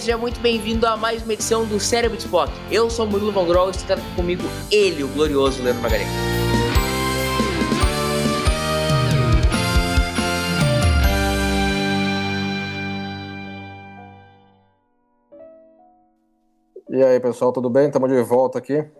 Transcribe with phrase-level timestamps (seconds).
[0.00, 2.50] Seja muito bem-vindo a mais uma edição do Cérebro de Spock.
[2.72, 6.08] Eu sou o Murilo Von Grol e está comigo ele, o glorioso Leandro Magalhães.
[16.88, 17.88] E aí, pessoal, tudo bem?
[17.88, 18.90] Estamos de volta aqui.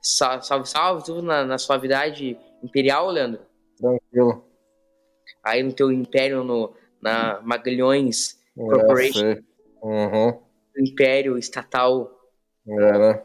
[0.00, 3.42] Salve, salve, salve, tudo na, na suavidade imperial, Leandro?
[3.76, 4.42] Tranquilo.
[5.44, 9.49] Aí no teu império, no, na Magalhães É, Corporation,
[9.82, 10.38] Uhum.
[10.78, 12.10] império estatal.
[12.66, 13.22] É, né?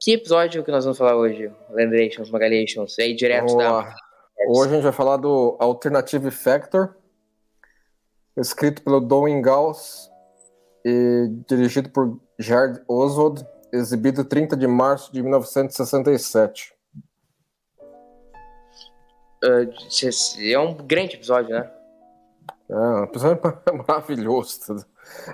[0.00, 2.98] Que episódio que nós vamos falar hoje, Leandrations, Magalhations?
[2.98, 3.72] Aí direto Vamos da...
[3.72, 3.94] lá.
[4.48, 6.94] Hoje a gente vai falar do Alternative Factor,
[8.36, 10.10] escrito pelo Don Ingalls
[10.84, 16.74] e dirigido por Jared Oswald, exibido 30 de março de 1967.
[20.52, 21.70] É um grande episódio, né?
[22.70, 23.40] É, um episódio
[23.86, 24.84] maravilhoso.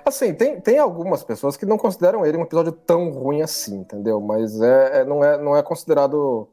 [0.05, 4.21] Assim, tem, tem algumas pessoas que não consideram ele um episódio tão ruim assim, entendeu?
[4.21, 6.47] Mas é, é- não, é, não é considerado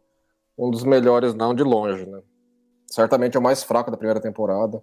[0.57, 2.23] um dos melhores, não, de longe, né?
[2.87, 4.83] Certamente é o mais fraco da primeira temporada.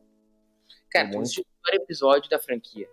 [0.92, 1.28] Cara, É muito.
[1.30, 2.88] o primeiro episódio da franquia.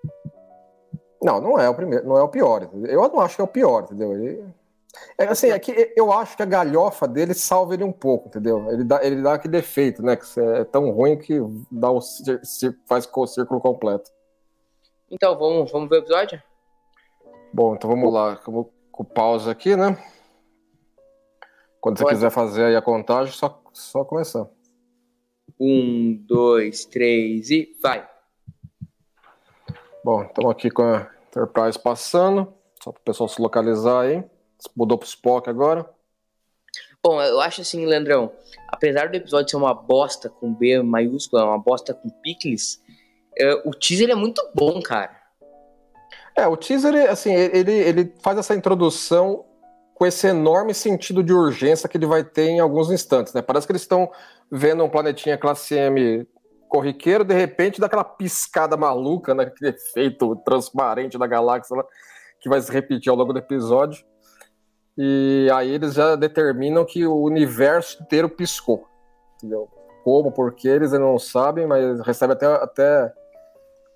[1.22, 2.68] Não, não é o primeiro, não é o pior.
[2.86, 4.12] Eu não acho que é o pior, entendeu?
[4.14, 4.44] Ele,
[5.18, 8.70] é assim, é que eu acho que a galhofa dele salva ele um pouco, entendeu?
[8.70, 10.16] Ele dá, ele dá aquele defeito, né?
[10.16, 11.38] Que é tão ruim que
[11.70, 12.00] dá o,
[12.86, 14.10] faz o círculo completo.
[15.10, 16.42] Então, vamos, vamos ver o episódio?
[17.52, 18.40] Bom, então vamos lá.
[18.46, 19.96] Eu vou com pausa aqui, né?
[21.80, 22.16] Quando você Pode.
[22.16, 24.48] quiser fazer aí a contagem, só, só começar.
[25.60, 28.08] Um, dois, três e vai.
[30.02, 32.52] Bom, estamos aqui com a Enterprise passando,
[32.82, 34.24] só para o pessoal se localizar aí.
[34.76, 35.88] Mudou pro Spock agora.
[37.02, 38.32] Bom, eu acho assim, Leandrão,
[38.68, 42.82] apesar do episódio ser uma bosta com B maiúscula, uma bosta com picles,
[43.38, 45.14] eh, o teaser é muito bom, cara.
[46.36, 49.44] É, o teaser, assim, ele, ele faz essa introdução
[49.94, 53.40] com esse enorme sentido de urgência que ele vai ter em alguns instantes, né?
[53.40, 54.10] Parece que eles estão
[54.50, 56.26] vendo um planetinha classe M
[56.68, 59.44] corriqueiro, de repente dá aquela piscada maluca, né?
[59.44, 61.84] Aquele efeito transparente da galáxia lá,
[62.40, 64.04] que vai se repetir ao longo do episódio.
[64.96, 68.86] E aí eles já determinam que o universo inteiro piscou.
[69.36, 69.68] Entendeu?
[70.04, 73.12] Como, porque eles não sabem, mas recebe até, até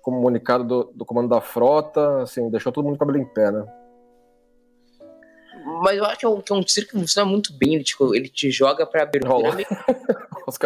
[0.01, 3.51] comunicado do, do comando da frota, assim, deixou todo mundo com o cabelo em pé,
[3.51, 3.65] né?
[5.83, 7.83] Mas eu acho que é um, que é um teaser que funciona muito bem, ele
[7.83, 9.33] te, ele te joga pra abertura.
[9.33, 9.55] Rola.
[10.47, 10.57] Os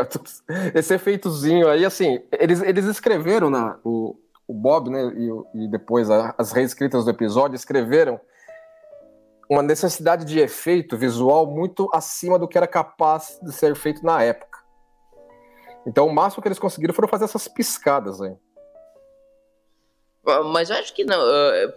[0.73, 4.15] Esse efeitozinho aí, assim, eles, eles escreveram na, o,
[4.47, 8.19] o Bob, né, e, o- e depois a- as reescritas do episódio, escreveram
[9.53, 14.21] uma necessidade de efeito visual muito acima do que era capaz de ser feito na
[14.23, 14.59] época.
[15.85, 18.35] Então, o máximo que eles conseguiram foram fazer essas piscadas aí.
[20.51, 21.19] Mas eu acho que não,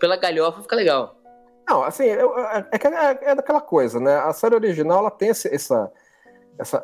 [0.00, 1.16] pela galhofa fica legal.
[1.68, 4.16] Não, assim, é, é é- é daquela coisa, né?
[4.18, 5.92] A série original, ela tem essa, essa,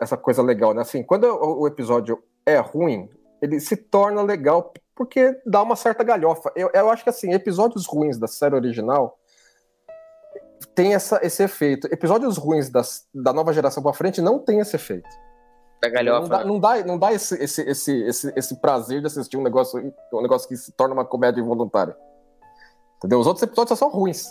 [0.01, 0.83] essa coisa legal, né?
[0.83, 3.09] Assim, quando o, o episódio é ruim,
[3.41, 6.53] ele se torna legal porque dá uma certa galhofa.
[6.55, 9.19] Eu, eu acho que, assim, episódios ruins da série original
[10.75, 11.87] tem essa, esse efeito.
[11.93, 15.09] Episódios ruins das, da nova geração pra frente não tem esse efeito.
[15.81, 16.29] Da Não galhofa.
[16.29, 19.81] dá, não dá, não dá esse, esse, esse, esse, esse prazer de assistir um negócio,
[20.13, 21.97] um negócio que se torna uma comédia involuntária.
[22.99, 23.19] Entendeu?
[23.19, 24.29] Os outros episódios são só ruins.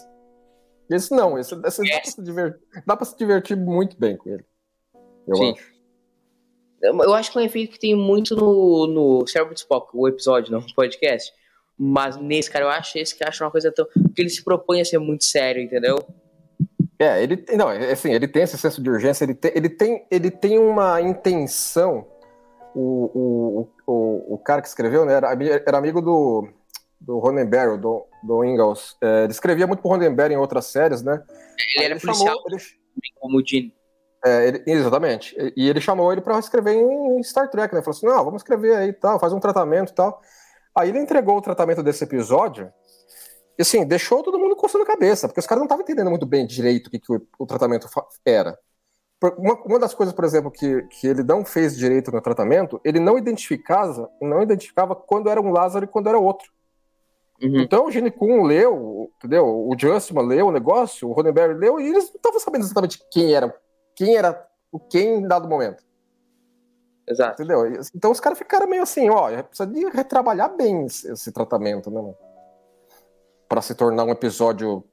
[0.89, 4.29] Esse não, esse, esse dá, pra se divertir, dá pra se divertir muito bem com
[4.29, 4.45] ele.
[5.27, 5.51] Eu Sim.
[5.53, 5.71] acho.
[6.83, 10.07] Eu acho que é um efeito que tem muito no, no Cérebro de Spock, o
[10.07, 11.31] episódio, não o podcast.
[11.83, 13.87] Mas nesse, cara, eu acho esse que acha uma coisa tão.
[13.87, 15.97] Porque ele se propõe a ser muito sério, entendeu?
[16.99, 19.67] É, ele tem- não, é assim, ele tem esse senso de urgência, ele tem, ele
[19.69, 22.05] tem, ele tem uma intenção.
[22.75, 26.47] O, o, o, o cara que escreveu, né, era, era amigo do,
[26.99, 28.95] do Ronenberry, do, do Ingalls.
[29.01, 31.19] É, ele escrevia muito pro Ronenberry em outras séries, né?
[31.75, 32.61] Ele era policial, chamou, ele-
[33.19, 33.73] como o Gene.
[34.23, 35.35] É, ele- exatamente.
[35.57, 37.81] E ele chamou ele para escrever em Star Trek, né?
[37.81, 40.21] Falou assim: não, vamos escrever aí e tal, faz um tratamento e tal.
[40.75, 42.71] Aí ele entregou o tratamento desse episódio
[43.57, 46.25] E assim, deixou todo mundo coçando a cabeça, porque os caras não estavam entendendo muito
[46.25, 47.87] bem direito o que, que o, o, tratamento
[48.25, 48.57] era.
[49.37, 52.99] Uma, uma, das coisas, por exemplo, que, que ele não fez direito no tratamento, ele
[52.99, 56.51] não identificava, não identificava quando era um Lázaro e quando era outro.
[57.41, 57.59] Uhum.
[57.59, 59.45] Então o Gene Kuhn leu, entendeu?
[59.45, 63.33] O Justman leu o negócio, o Ronenberg leu, e eles não estavam sabendo exatamente quem
[63.33, 63.53] era,
[63.95, 65.83] quem era o quem em dado momento.
[67.11, 67.41] Exato.
[67.41, 67.81] Entendeu?
[67.95, 72.13] Então os caras ficaram meio assim, ó, precisa de retrabalhar bem esse, tratamento, né?
[73.47, 74.83] Pra se tornar um episódio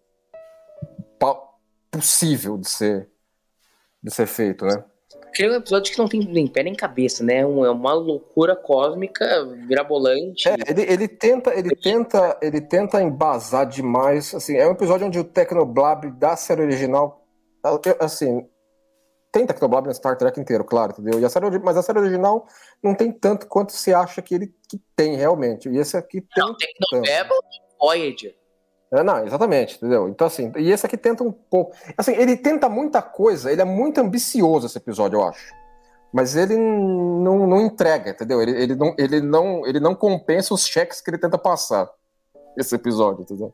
[1.91, 3.09] possível de ser,
[4.03, 4.85] de ser feito, né?
[5.41, 7.39] é um episódio que não tem nem pé nem cabeça, né?
[7.39, 10.49] É uma loucura cósmica, virabolante.
[10.49, 14.35] É, ele, ele, tenta, ele tenta, ele tenta embasar demais.
[14.35, 17.25] Assim, é um episódio onde o Tecnoblab da série original,
[18.01, 18.47] assim,
[19.31, 21.21] tem Tecnoblab no Star Trek inteiro, claro, entendeu?
[21.21, 22.47] E a série, mas a série original
[22.83, 25.69] não tem tanto quanto se acha que ele que tem realmente.
[25.69, 26.45] E esse aqui tem.
[26.45, 28.35] Não, Tecnobabble e Voyager.
[28.91, 30.09] É, não, exatamente, entendeu?
[30.09, 31.77] Então, assim, e esse aqui tenta um pouco.
[31.97, 35.53] Assim, ele tenta muita coisa, ele é muito ambicioso esse episódio, eu acho.
[36.11, 38.41] Mas ele não, não entrega, entendeu?
[38.41, 41.91] Ele, ele, não, ele, não, ele não compensa os cheques que ele tenta passar.
[42.57, 43.53] Esse episódio, entendeu?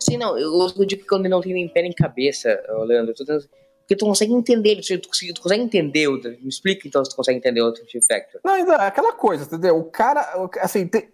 [0.00, 2.48] Sim, não, eu digo que quando ele não tem nem pé nem cabeça,
[2.86, 3.48] Leandro, eu tô tentando
[3.88, 5.00] porque tu consegue entender, tu,
[5.32, 6.06] tu consegue entender,
[6.42, 8.38] me explica então se tu consegue entender o Twin Factor.
[8.44, 9.78] Não, é aquela coisa, entendeu?
[9.78, 10.20] O cara,
[10.60, 11.08] assim, tem,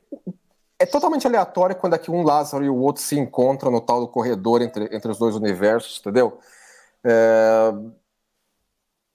[0.77, 4.09] é totalmente aleatório quando aqui um Lázaro e o outro se encontram no tal do
[4.09, 6.41] corredor entre, entre os dois universos, entendeu?
[7.05, 7.73] É,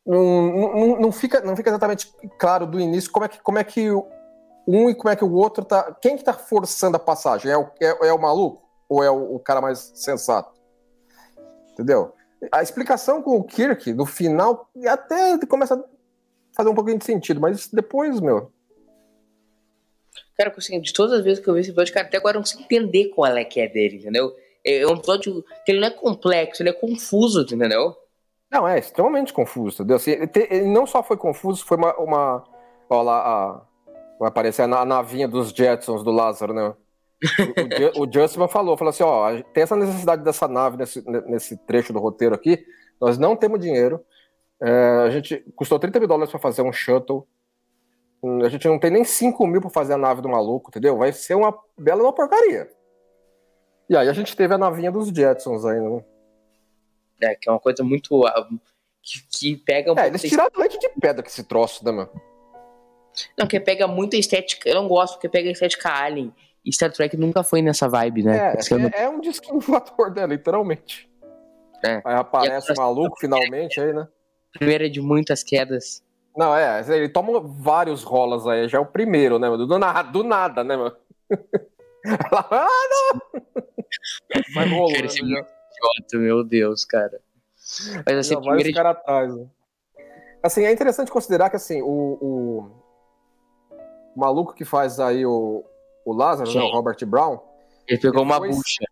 [0.06, 3.64] não, não, não, fica, não fica exatamente claro do início como é que, como é
[3.66, 5.94] que um e como é que o outro tá.
[6.02, 7.52] Quem que tá forçando a passagem?
[7.52, 8.64] É o, é, é o maluco?
[8.88, 10.58] Ou é o, o cara mais sensato?
[11.74, 12.14] Entendeu?
[12.52, 15.84] A explicação com o Kirk, no final, até começa a
[16.56, 18.52] fazer um pouquinho de sentido, mas depois, meu.
[20.38, 22.40] Cara, assim, de todas as vezes que eu vi esse episódio, cara, até agora eu
[22.40, 24.34] não consigo entender qual é que é dele, entendeu?
[24.66, 27.96] É, é um episódio que ele não é complexo, ele é confuso, entendeu?
[28.50, 29.98] Não, é extremamente confuso, entendeu?
[29.98, 31.94] Assim, ele não só foi confuso, foi uma.
[31.98, 32.44] uma
[32.90, 33.62] ó lá, a,
[34.20, 36.74] vai aparecer a navinha dos Jetsons do Lázaro, né?
[37.96, 41.92] O, o, Justman falou, falou assim, ó, tem essa necessidade dessa nave nesse, nesse trecho
[41.92, 42.66] do roteiro aqui,
[43.00, 44.04] nós não temos dinheiro,
[44.62, 47.28] é, a gente custou 30 mil dólares para fazer um shuttle,
[48.44, 50.98] a gente não tem nem 5 mil para fazer a nave do maluco, entendeu?
[50.98, 52.70] Vai ser uma bela uma porcaria.
[53.90, 56.06] E aí a gente teve a navinha dos Jetsons ainda, né?
[57.22, 58.26] É, que é uma coisa muito...
[58.26, 58.60] Uh,
[59.02, 59.94] que, que, pega...
[59.94, 62.10] Um é, eles tiraram leite de pedra que esse troço, né, mano?
[63.38, 64.70] Não, que pega muita estética...
[64.70, 66.34] Eu não gosto, porque pega a estética Alien
[66.70, 68.38] e Star Trek nunca foi nessa vibe, né?
[68.38, 70.28] É, é, é um disquinho voador, né?
[70.28, 71.10] Literalmente.
[71.84, 72.02] É.
[72.06, 74.08] Aí aparece o maluco finalmente aí, né?
[74.54, 76.04] Primeira de muitas quedas.
[76.38, 80.24] Não, é, ele toma vários rolas aí, já é o primeiro, né, Do nada, do
[80.24, 80.96] nada né, mano?
[82.06, 83.42] Ela, ah, não!
[84.54, 84.94] Vai rolando.
[84.94, 85.44] Cara, esse idiota,
[86.14, 87.20] meu Deus, cara.
[88.06, 88.84] Mas assim, já primeira...
[88.84, 89.00] vai de...
[89.00, 89.48] atrás, né?
[90.42, 92.72] Assim, é interessante considerar que, assim, o, o...
[94.16, 95.66] o maluco que faz aí o,
[96.12, 97.40] o Lázaro, né, o Robert Brown.
[97.88, 98.86] Ele pegou ele uma foi, bucha.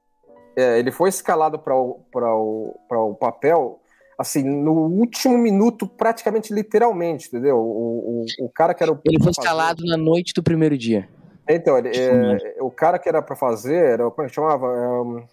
[0.56, 3.80] É, ele foi escalado para o, o, o papel
[4.18, 7.58] assim, no último minuto, praticamente literalmente, entendeu?
[7.58, 9.00] O, o, o cara que era o.
[9.06, 9.92] Ele foi escalado fazer...
[9.92, 11.08] na noite do primeiro dia.
[11.48, 14.68] Então, ele, é, o cara que era para fazer, era, como é que chamava?
[14.68, 15.24] É,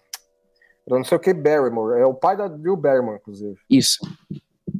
[0.86, 3.56] era não sei o que Barrymore, é o pai da Drew Barrymore, inclusive.
[3.70, 3.98] Isso.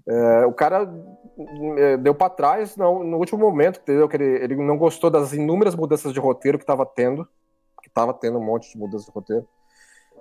[0.07, 0.87] É, o cara
[2.01, 4.09] deu para trás no, no, último momento, entendeu?
[4.09, 7.25] Que ele, ele não gostou das inúmeras mudanças de roteiro que estava tendo,
[7.83, 9.47] que estava tendo um monte de mudanças de roteiro.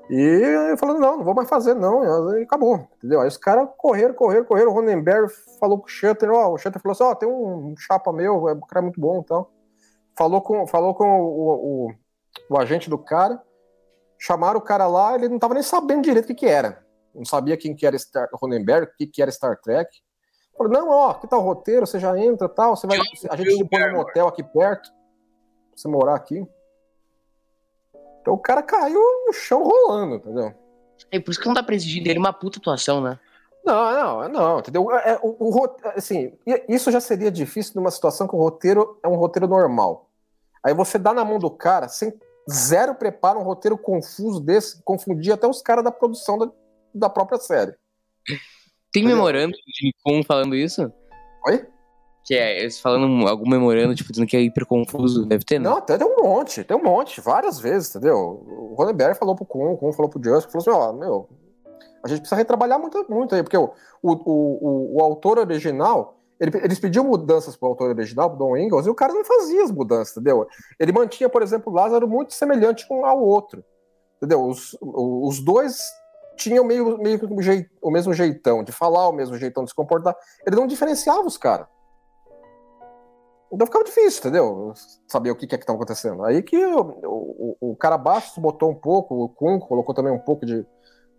[0.09, 2.37] E falando, não, não vou mais fazer, não.
[2.37, 3.21] E acabou, entendeu?
[3.21, 4.71] Aí os caras correram, correram, correram.
[4.71, 7.75] O Ronenberg falou com o Shutter, ó, o Shutter falou assim, ó, oh, tem um
[7.77, 9.47] chapa meu, é, o cara é muito bom então.
[10.17, 11.93] Falou com, falou com o, o,
[12.49, 13.41] o agente do cara,
[14.19, 16.83] chamaram o cara lá, ele não tava nem sabendo direito o que que era.
[17.15, 19.89] Não sabia quem que era Star, Ronenberg, o que que era Star Trek.
[20.57, 23.57] Falou, não, ó, aqui tá o roteiro, você já entra tal, você vai, a gente
[23.57, 26.45] te põe um hotel aqui perto, pra você morar aqui.
[28.21, 30.53] Então o cara caiu no chão rolando, entendeu?
[31.11, 33.19] É por isso que não dá pra exigir dele uma puta atuação, né?
[33.65, 34.91] Não, não, não, entendeu?
[34.91, 36.33] É, o, o, assim,
[36.67, 40.09] isso já seria difícil numa situação que o roteiro é um roteiro normal.
[40.63, 42.13] Aí você dá na mão do cara, sem
[42.49, 46.51] zero preparo, um roteiro confuso desse, confundir até os caras da produção da,
[46.93, 47.73] da própria série.
[48.93, 50.91] Tem memorando de Nikon falando isso?
[51.47, 51.65] Oi?
[52.23, 55.67] Que é, eles falando algum memorando, tipo, dizendo que é hiper confuso, deve ter, né?
[55.69, 58.15] Não, até tem um monte, tem um monte, várias vezes, entendeu?
[58.47, 61.27] O Ronenberg falou pro Kuhn, o Kuhn falou pro Just, falou assim, ó, meu,
[62.03, 66.51] a gente precisa retrabalhar muito, muito aí, porque o, o, o, o autor original, ele,
[66.63, 69.71] eles pediam mudanças pro autor original, pro Don Ingalls, e o cara não fazia as
[69.71, 70.47] mudanças, entendeu?
[70.79, 73.65] Ele mantinha, por exemplo, o Lázaro muito semelhante um ao outro.
[74.17, 74.45] entendeu?
[74.45, 75.77] Os, os dois
[76.35, 77.25] tinham meio, meio que
[77.81, 80.15] o, mesmo jeitão de falar, o mesmo jeitão de se comportar.
[80.45, 81.67] Ele não diferenciava os caras.
[83.51, 84.73] Então ficava difícil, entendeu?
[85.07, 86.23] Saber o que, que é que estava acontecendo.
[86.23, 90.19] Aí que o, o, o cara baixo botou um pouco, o Kun colocou também um
[90.19, 90.65] pouco de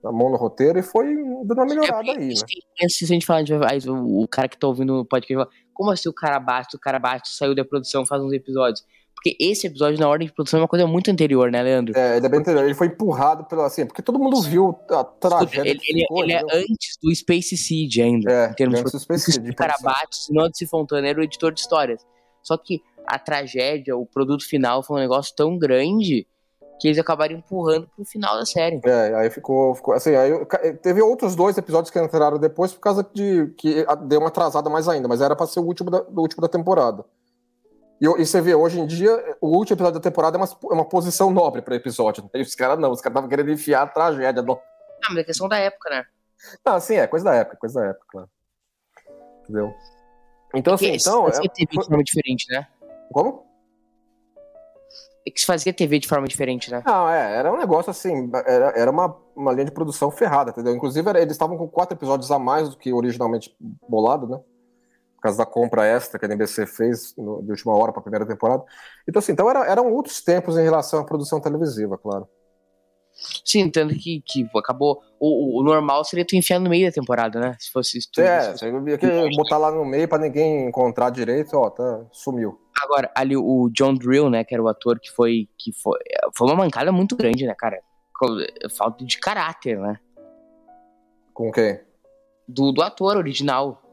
[0.05, 2.89] a mão no roteiro e foi dando uma melhorada é, aí, né?
[2.89, 3.43] Se a gente falar
[3.89, 7.25] o cara que tá ouvindo o podcast, como assim o cara baixo, o cara baixo
[7.29, 8.85] saiu da produção faz uns episódios?
[9.15, 11.97] Porque esse episódio, na ordem de produção, é uma coisa muito anterior, né, Leandro?
[11.97, 12.65] É, ele é bem anterior.
[12.65, 15.61] Ele foi empurrado pelo assim, porque todo mundo viu a tragédia.
[15.61, 18.31] Ele, ele, ficou, ele é antes do Space Seed ainda.
[18.31, 19.49] É, em termos antes de, do Space Seed.
[19.49, 22.05] O cara bate, senão de Fontana era o editor de histórias.
[22.43, 26.27] Só que a tragédia, o produto final foi um negócio tão grande
[26.81, 28.81] que eles acabaram empurrando pro final da série.
[28.85, 30.33] É, aí ficou, ficou assim, aí
[30.83, 34.89] teve outros dois episódios que entraram depois por causa de que deu uma atrasada mais
[34.89, 37.05] ainda, mas era para ser o último da, do último da temporada.
[38.01, 40.75] E, e, você vê, hoje em dia, o último episódio da temporada é uma, é
[40.75, 42.29] uma posição nobre para episódio.
[42.35, 44.43] E os caras não, os caras estavam querendo enfiar a tragédia.
[44.43, 44.53] Do...
[44.53, 46.05] Ah, mas é questão da época, né?
[46.65, 48.31] Não, sim, é coisa da época, coisa da época, claro.
[49.43, 49.75] Entendeu?
[50.55, 51.29] Então, assim, então.
[51.29, 52.67] Esse, é, TV de forma diferente, né?
[53.13, 53.45] Como?
[55.27, 56.83] É que se fazia TV de forma diferente, né?
[56.85, 60.75] Não, é, era um negócio assim, era, era uma, uma linha de produção ferrada, entendeu?
[60.75, 63.57] Inclusive, era, eles estavam com quatro episódios a mais do que originalmente
[63.89, 64.41] bolado, né?
[65.25, 68.03] Por causa da compra extra que a NBC fez no, de última hora para a
[68.03, 68.63] primeira temporada.
[69.09, 72.29] Então, assim, então era, eram outros tempos em relação à produção televisiva, claro.
[73.43, 75.01] Sim, tanto que, que acabou.
[75.19, 77.57] O, o, normal seria tu enfiar no meio da temporada, né?
[77.59, 78.11] Se fosse isso.
[78.19, 82.61] É, você ia que botar lá no meio para ninguém encontrar direito, ó, tá, sumiu.
[82.83, 85.49] Agora, ali o John Drill, né, que era o ator que foi.
[85.57, 85.99] que Foi,
[86.37, 87.81] foi uma mancada muito grande, né, cara?
[88.77, 89.99] Falta de caráter, né?
[91.33, 91.81] Com quem?
[92.47, 93.84] Do, do ator original.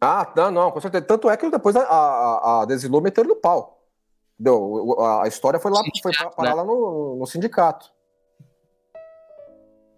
[0.00, 1.04] Ah, não, não, com certeza.
[1.04, 3.82] Tanto é que depois a, a, a meteram no pau.
[4.38, 6.54] Deu, a história foi lá, foi parar né?
[6.54, 7.90] lá no, no sindicato.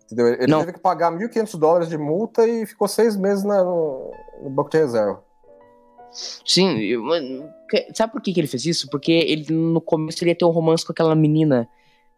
[0.07, 0.29] Entendeu?
[0.29, 0.61] Ele não.
[0.61, 4.11] teve que pagar 1.500 dólares de multa e ficou seis meses na, no,
[4.43, 5.23] no, banco de reserva.
[6.11, 6.77] Sim,
[7.95, 8.89] sabe por que, que ele fez isso?
[8.91, 11.69] Porque ele no começo ele ia ter um romance com aquela menina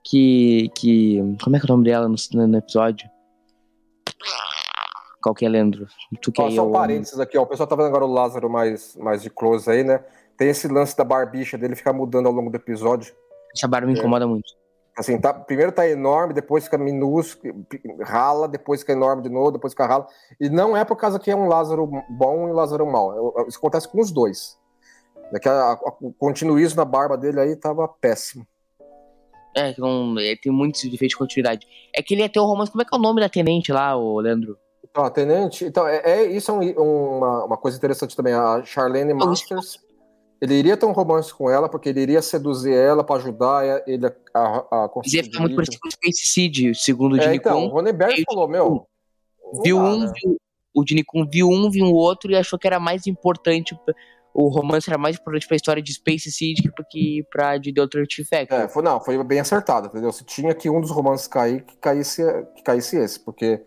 [0.03, 0.71] que.
[0.75, 3.11] que como é que é o nome dela no, no episódio?
[5.23, 5.87] Qual que é, Leandro?
[6.21, 7.43] Tu que é só um parênteses aqui, ó.
[7.43, 10.05] O pessoal tá vendo agora o Lázaro mais, mais de close aí, né?
[10.37, 13.15] Tem esse lance da barbicha dele ficar mudando ao longo do episódio.
[13.55, 13.99] Essa barba me é.
[13.99, 14.53] incomoda muito.
[14.97, 17.65] Assim, tá, primeiro tá enorme, depois fica minúsculo,
[18.03, 20.07] rala, depois fica enorme de novo, depois fica rala.
[20.39, 23.35] E não é por causa que é um Lázaro bom e um Lázaro mau.
[23.49, 24.59] Isso acontece com os dois.
[25.33, 28.47] É que a, a, o continuismo na barba dele aí tava péssimo.
[29.57, 31.67] É, não, é, tem muitos defeitos de continuidade.
[31.95, 32.71] É que ele ia ter um romance.
[32.71, 34.59] Como é que é o nome da tenente lá, o Leandro?
[34.85, 35.65] Então, a tenente.
[35.65, 38.35] Então, é, é isso é um, uma, uma coisa interessante também.
[38.35, 39.81] A Charlene Masters.
[40.41, 44.07] Ele iria ter um romance com ela, porque ele iria seduzir ela para ajudar ele
[44.07, 45.19] a, a, a conseguir.
[45.19, 48.25] Ele ia ficar muito parecido com o Space Seed, segundo o é, Então, o Ronenberg
[48.25, 48.87] falou, meu.
[49.63, 50.13] Viu um, né?
[50.21, 50.37] viu,
[50.75, 53.79] o Dini viu um, viu o outro e achou que era mais importante.
[54.35, 56.59] O romance era mais importante pra história de Space Seed
[56.91, 58.59] que, pra de The Alternative Factor.
[58.59, 60.11] É, foi, não, foi bem acertado, entendeu?
[60.11, 62.23] Se tinha que um dos romances cair, que caísse,
[62.57, 63.63] que caísse esse, porque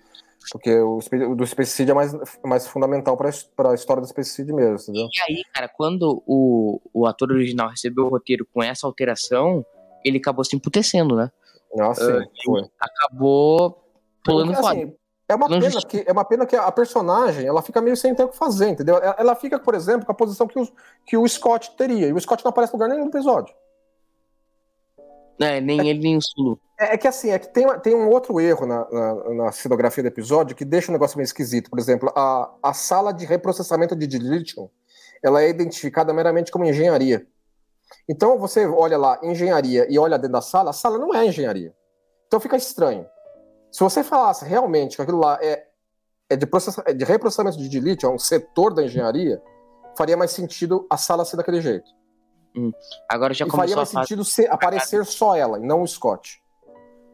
[0.52, 1.00] porque o,
[1.30, 5.08] o do Space é mais, mais fundamental para a história do Space mesmo, entendeu?
[5.12, 9.66] E aí, cara, quando o, o ator original recebeu o roteiro com essa alteração,
[10.04, 11.32] ele acabou se emputecendo, né?
[11.76, 12.64] Nossa, uh, foi.
[12.80, 13.84] Acabou
[14.24, 14.78] pulando Porque, fora.
[14.78, 14.94] Assim,
[15.28, 18.24] é uma, pena que, é uma pena que a personagem ela fica meio sem ter
[18.24, 18.98] o que fazer, entendeu?
[19.18, 20.68] Ela fica, por exemplo, com a posição que o,
[21.06, 22.08] que o Scott teria.
[22.08, 23.54] E o Scott não aparece em lugar nenhum no episódio.
[25.40, 26.60] É, nem é, ele, nem o Sulu.
[26.80, 30.04] É, é, que assim, é que tem, tem um outro erro na, na, na cenografia
[30.04, 31.70] do episódio que deixa o negócio meio esquisito.
[31.70, 34.70] Por exemplo, a, a sala de reprocessamento de dilithium,
[35.24, 37.26] ela é identificada meramente como engenharia.
[38.08, 41.74] Então você olha lá, engenharia, e olha dentro da sala, a sala não é engenharia.
[42.28, 43.06] Então fica estranho.
[43.72, 45.66] Se você falasse realmente que aquilo lá é,
[46.30, 46.48] é de,
[46.86, 49.42] é de reprocessamento de dilítio, é um setor da engenharia,
[49.98, 51.90] faria mais sentido a sala ser daquele jeito.
[52.56, 52.72] Hum.
[53.10, 56.42] Agora já e faria mais sentido ser, aparecer só ela, e não o Scott.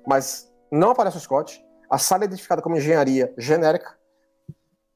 [0.08, 1.64] Mas não aparece o Scott.
[1.90, 3.98] A sala é identificada como engenharia genérica.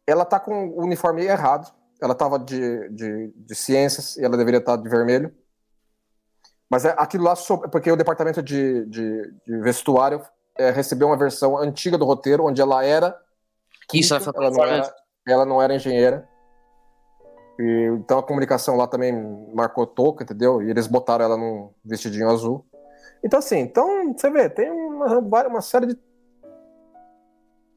[0.08, 1.74] Ela tá com o uniforme errado.
[2.02, 5.34] Ela estava de, de, de, ciências e ela deveria estar de vermelho.
[6.70, 7.34] Mas é aquilo lá,
[7.72, 10.22] porque o departamento de, de, de vestuário
[10.58, 13.18] é, recebeu uma versão antiga do roteiro, onde ela era.
[13.94, 14.96] Isso, ela, não era,
[15.28, 16.28] ela não era engenheira.
[17.60, 19.14] E, então a comunicação lá também
[19.54, 20.62] marcou toca, entendeu?
[20.62, 22.66] E eles botaram ela num vestidinho azul.
[23.24, 25.98] Então, assim, então, você vê, tem uma, uma série de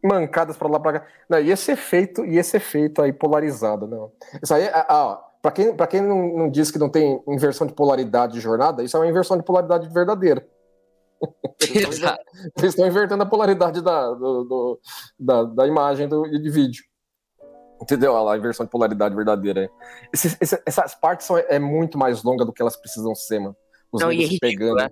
[0.05, 1.07] mancadas para lá para cá.
[1.29, 4.13] Não, e esse efeito, e esse efeito aí polarizado, não.
[4.43, 7.67] Isso aí, ah, ah para quem, pra quem não, não diz que não tem inversão
[7.67, 10.47] de polaridade de jornada, isso é uma inversão de polaridade verdadeira.
[11.61, 12.01] Eles
[12.63, 14.81] estão invertendo a polaridade da, do, do,
[15.19, 16.85] da, da, imagem do, de vídeo.
[17.81, 18.29] Entendeu?
[18.29, 19.71] A inversão de polaridade verdadeira.
[20.13, 23.57] Esse, esse, essas partes são, é muito mais longa do que elas precisam ser, mano.
[23.93, 24.77] Os Não, se pegando.
[24.77, 24.89] Né?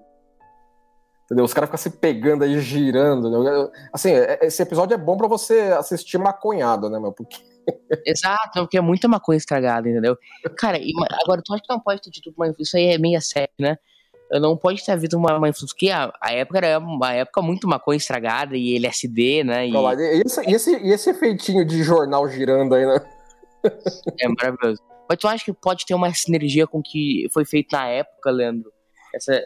[1.25, 1.45] Entendeu?
[1.45, 3.29] Os caras ficam se pegando aí, girando.
[3.29, 3.71] Né?
[3.93, 7.13] Assim, é, esse episódio é bom para você assistir maconhado, né, meu?
[7.13, 7.37] Porque.
[8.07, 10.17] Exato, porque é muita maconha estragada, entendeu?
[10.57, 10.79] Cara,
[11.25, 12.55] agora tu acha que não pode ter tido uma.
[12.59, 13.77] Isso aí é meio sério, né?
[14.31, 17.69] Não pode ter havido uma, uma influência, porque a, a, época era uma época muito
[17.69, 19.69] maconha estragada e LSD, né?
[19.69, 19.73] E,
[20.25, 23.01] esse, esse, esse efeitinho de jornal girando aí, né?
[24.21, 24.83] É maravilhoso.
[25.09, 28.31] Mas tu acha que pode ter uma sinergia com o que foi feito na época,
[28.31, 28.73] Leandro?
[29.15, 29.41] Essa,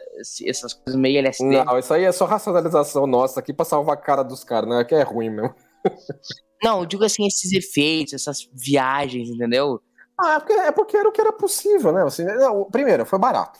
[0.45, 1.63] essas coisas meio LSD?
[1.63, 4.83] Não, isso aí é só racionalização nossa aqui pra salvar a cara dos caras, né?
[4.83, 5.53] Que é ruim mesmo.
[6.63, 9.81] Não, eu digo assim, esses efeitos, essas viagens, entendeu?
[10.19, 12.03] Ah, é porque, é porque era o que era possível, né?
[12.03, 13.59] Assim, não, primeiro, foi barato.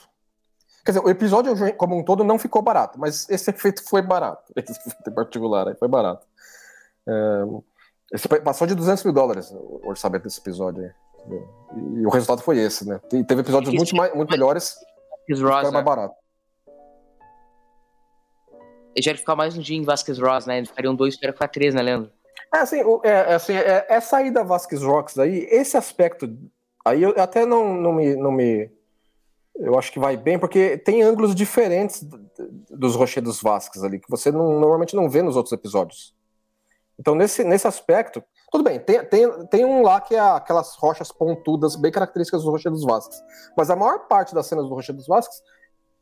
[0.83, 4.51] Quer dizer, o episódio como um todo não ficou barato, mas esse efeito foi barato.
[4.57, 6.25] Esse efeito em particular aí foi barato.
[7.07, 10.91] É, passou de 200 mil dólares o orçamento desse episódio aí.
[11.29, 12.99] E, e o resultado foi esse, né?
[13.09, 14.75] Teve episódios muito, mais, muito melhores.
[15.27, 16.15] Foi mais barato.
[18.95, 20.57] Eles já ficar mais um dia em Vasquez Ross, né?
[20.57, 22.11] Eles ficariam dois, espera ficar três, né, Leandro?
[22.53, 26.29] É, assim, é, é, assim é, essa aí da Vasquez Rocks aí, esse aspecto
[26.83, 28.69] aí eu até não, não, me, não me.
[29.55, 32.07] Eu acho que vai bem, porque tem ângulos diferentes
[32.69, 36.15] dos Rochedos Vasquez ali, que você não, normalmente não vê nos outros episódios.
[36.99, 41.11] Então, nesse, nesse aspecto, tudo bem, tem, tem, tem um lá que é aquelas rochas
[41.11, 43.21] pontudas, bem características dos Rochedos Vasquez.
[43.57, 45.41] Mas a maior parte das cenas do Rochedos Vasquez,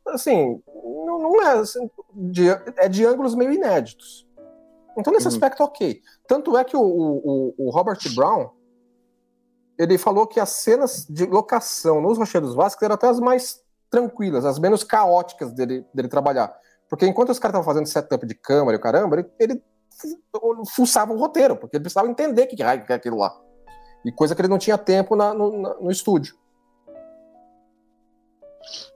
[0.08, 4.26] assim, não, não é, assim, de, é de ângulos meio inéditos.
[4.98, 5.32] Então, nesse uhum.
[5.32, 6.02] aspecto, ok.
[6.26, 8.50] Tanto é que o, o, o, Robert Brown
[9.80, 14.44] ele falou que as cenas de locação nos Rochedos Vasques eram até as mais tranquilas,
[14.44, 16.54] as menos caóticas dele, dele trabalhar.
[16.86, 19.62] Porque enquanto os caras estavam fazendo setup de câmera e o caramba, ele, ele
[20.74, 23.34] fuçava o roteiro, porque ele precisava entender o que, que é aquilo lá.
[24.04, 26.36] E coisa que ele não tinha tempo na, no, na, no estúdio.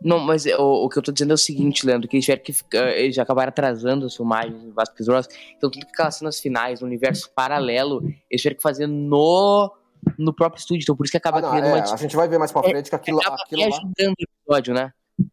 [0.03, 2.45] Não, mas o, o, que eu tô dizendo é o seguinte, Leandro, que eles tiveram
[2.45, 6.81] que ficar, eles acabaram atrasando as filmagens Vasquez Ross, então tudo que aquelas cenas finais,
[6.81, 9.73] no universo paralelo, eles tiveram que fazer no,
[10.19, 11.95] no próprio estúdio, então por isso que acaba ah, não, criando é, uma...
[11.95, 13.69] A gente vai ver mais pra é, frente que aquilo, é, aquilo lá...
[13.69, 14.93] ajudando o episódio, né?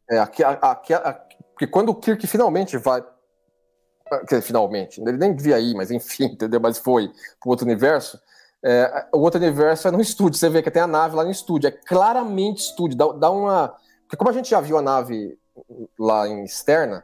[0.10, 3.04] É, aqui, aqui, aqui, porque quando o Kirk finalmente vai...
[4.42, 6.60] Finalmente, ele nem devia ir, mas enfim, entendeu?
[6.60, 8.20] Mas foi pro outro universo,
[8.64, 11.32] é, o outro universo é no estúdio, você vê que tem a nave lá no
[11.32, 13.76] estúdio, é claramente estúdio, dá, dá uma
[14.12, 15.40] porque como a gente já viu a nave
[15.98, 17.02] lá em externa,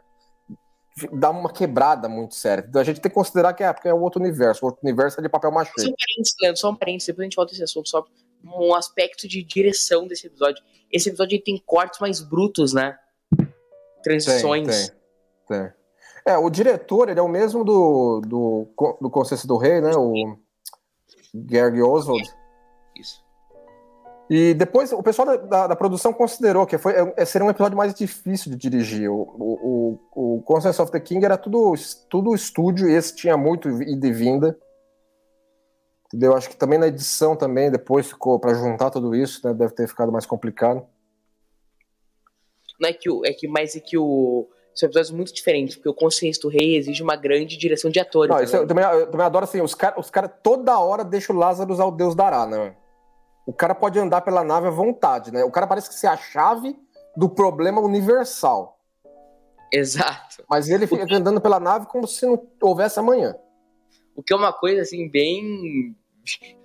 [1.14, 2.66] dá uma quebrada muito séria.
[2.68, 4.66] Então a gente tem que considerar que é, porque é outro universo.
[4.66, 5.72] O outro universo é de papel machê.
[5.78, 8.06] Só um parênteses, Leandro, só um parênteses, depois a gente volta esse assunto, só
[8.44, 10.64] um aspecto de direção desse episódio.
[10.92, 12.98] Esse episódio tem cortes mais brutos, né?
[14.04, 14.68] Transições.
[14.68, 14.96] Tem,
[15.48, 15.74] tem, tem.
[16.26, 18.68] É, o diretor, ele é o mesmo do, do,
[19.00, 19.92] do Consciência do Rei, né?
[19.96, 20.38] O
[21.34, 22.30] Gary Oswald.
[22.96, 23.27] Isso.
[24.30, 27.78] E depois o pessoal da, da, da produção considerou que foi, é, seria um episódio
[27.78, 29.10] mais difícil de dirigir.
[29.10, 31.74] O, o, o, o Conscience of the King era tudo,
[32.10, 34.58] tudo estúdio, e esse tinha muito ida e vinda.
[36.08, 36.36] Entendeu?
[36.36, 39.88] Acho que também na edição também, depois ficou para juntar tudo isso, né, deve ter
[39.88, 40.86] ficado mais complicado.
[42.80, 43.26] Não é que o.
[43.26, 44.48] É que, mais é que o.
[44.76, 48.30] São episódios muito diferentes, porque o Consciência do Rei exige uma grande direção de atores.
[48.30, 51.40] Não, eu, também, eu também adoro assim, os caras os cara toda hora deixam o
[51.40, 52.76] Lázaro usar o Deus dará, né?
[53.48, 55.42] O cara pode andar pela nave à vontade, né?
[55.46, 56.78] O cara parece que ser a chave
[57.16, 58.78] do problema universal.
[59.72, 60.44] Exato.
[60.50, 63.38] Mas ele fica andando pela nave como se não houvesse amanhã.
[64.14, 65.96] O que é uma coisa, assim, bem...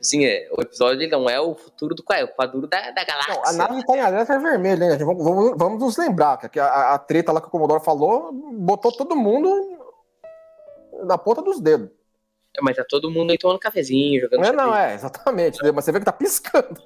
[0.01, 3.35] Assim, é, o episódio não é o futuro do é o futuro da, da galáxia.
[3.35, 4.99] Não, a nave tá em alerta vermelha, hein?
[4.99, 8.33] Vamos, vamos, vamos, nos lembrar que a, a, a treta lá que o Commodore falou
[8.33, 9.79] botou todo mundo
[11.05, 11.91] na ponta dos dedos.
[12.57, 15.59] É, mas tá todo mundo aí tomando cafezinho, jogando Não, não, é, exatamente.
[15.63, 16.81] Mas você vê que tá piscando.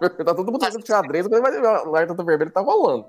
[0.24, 3.06] tá todo mundo fazendo xadrez, mas o alerta do vermelho tá rolando.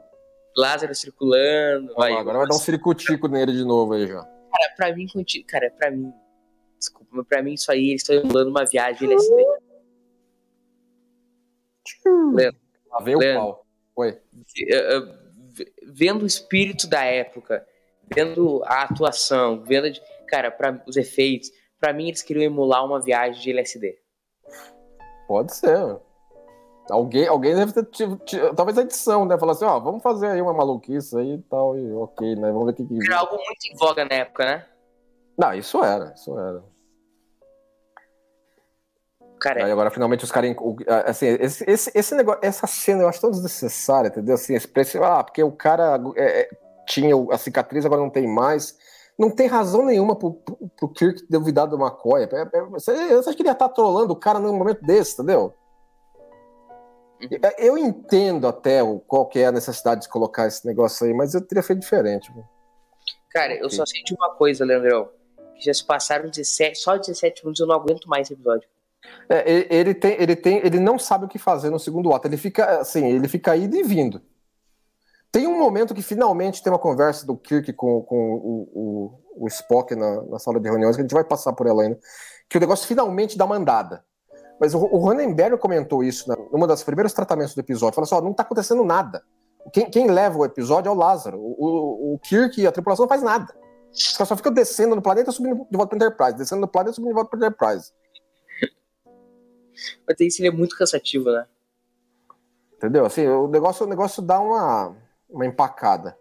[0.56, 1.94] Lázaro circulando.
[1.96, 4.22] Vai, agora vai dar um ciricutico nele de novo aí já.
[4.22, 5.08] Cara, pra mim,
[5.48, 6.12] cara, pra mim.
[6.78, 9.46] Desculpa, mas pra mim isso aí, eles estão emulando uma viagem LSD.
[12.34, 12.60] Leandro.
[12.92, 13.66] Lá vem o pau.
[13.96, 14.20] Oi.
[14.60, 15.22] Eh, eh,
[15.84, 17.66] vendo o espírito da época,
[18.14, 19.88] vendo a atuação, vendo,
[20.28, 23.98] cara, para os efeitos, Pra mim, eles queriam emular uma viagem de LSD.
[25.28, 26.00] Pode ser.
[26.90, 28.20] Alguém, alguém deve ter tido,
[28.56, 29.38] talvez a edição, né?
[29.38, 32.52] Falar assim, ó, vamos fazer aí uma maluquice aí e tal, e ok, né?
[32.52, 33.06] Vamos ver o que que.
[33.06, 34.66] Era algo muito em voga na época, né?
[35.38, 36.64] Não, isso era, isso era.
[39.40, 40.56] Cara, aí agora finalmente os caras.
[41.08, 44.36] Assim, esse, esse, esse negócio, essa cena eu acho tão desnecessária, entendeu?
[44.36, 46.00] Assim, esse preço, ah, porque o cara.
[46.16, 46.50] É, é,
[46.86, 48.78] tinha a cicatriz, agora não tem mais.
[49.18, 52.24] Não tem razão nenhuma pro, pro, pro Kirk duvidar do McCoy.
[52.24, 54.84] É, é, você, você acha que ele ia estar tá trolando o cara num momento
[54.84, 55.54] desse, entendeu?
[57.22, 57.30] Uhum.
[57.58, 61.34] Eu entendo até o, qual que é a necessidade de colocar esse negócio aí, mas
[61.34, 62.32] eu teria feito diferente.
[63.30, 65.10] Cara, eu só de uma coisa, Leandrão.
[65.56, 68.68] Que já se passaram 17, só 17 minutos, eu não aguento mais esse episódio.
[69.30, 72.28] É, ele, tem, ele tem, ele não sabe o que fazer no segundo ato.
[72.28, 74.22] Ele fica assim, ele fica indo e vindo.
[75.32, 78.70] Tem um momento que finalmente tem uma conversa do Kirk com, com o,
[79.38, 81.84] o, o Spock na, na, sala de reuniões, que a gente vai passar por ela
[81.84, 81.98] ainda,
[82.50, 84.04] que o negócio finalmente dá uma andada.
[84.60, 87.96] Mas o, o Ronenberg comentou isso né, numa das primeiros tratamentos do episódio.
[87.96, 89.24] Falou assim: ó, não tá acontecendo nada.
[89.72, 91.40] Quem, quem, leva o episódio é o Lázaro.
[91.40, 93.56] O, o, Kirk e a tripulação não faz nada.
[93.92, 96.68] Os caras só ficam descendo no planeta e subindo de volta para Enterprise, descendo no
[96.68, 97.94] planeta e subindo de volta para Enterprise.
[100.08, 101.46] Mas isso ele é muito cansativo, né?
[102.76, 103.06] Entendeu?
[103.06, 104.96] Assim, o negócio, o negócio dá uma,
[105.32, 106.16] uma empacada.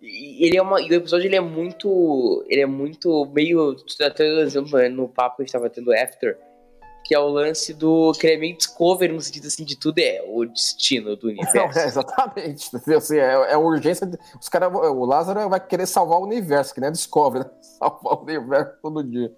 [0.00, 2.44] E ele é uma, e o episódio ele é muito.
[2.48, 3.74] Ele é muito meio.
[4.02, 6.36] Até exemplo né, no papo que a gente tava tendo after,
[7.04, 8.12] que é o lance do.
[8.12, 11.56] que ele é meio discover no sentido assim de tudo é o destino do universo.
[11.56, 12.70] Não, é, exatamente.
[12.94, 14.06] Assim, é, é a urgência.
[14.06, 17.50] De, os cara, o Lázaro vai querer salvar o universo, que nem descobre, né?
[17.78, 19.32] Salvar o universo todo dia.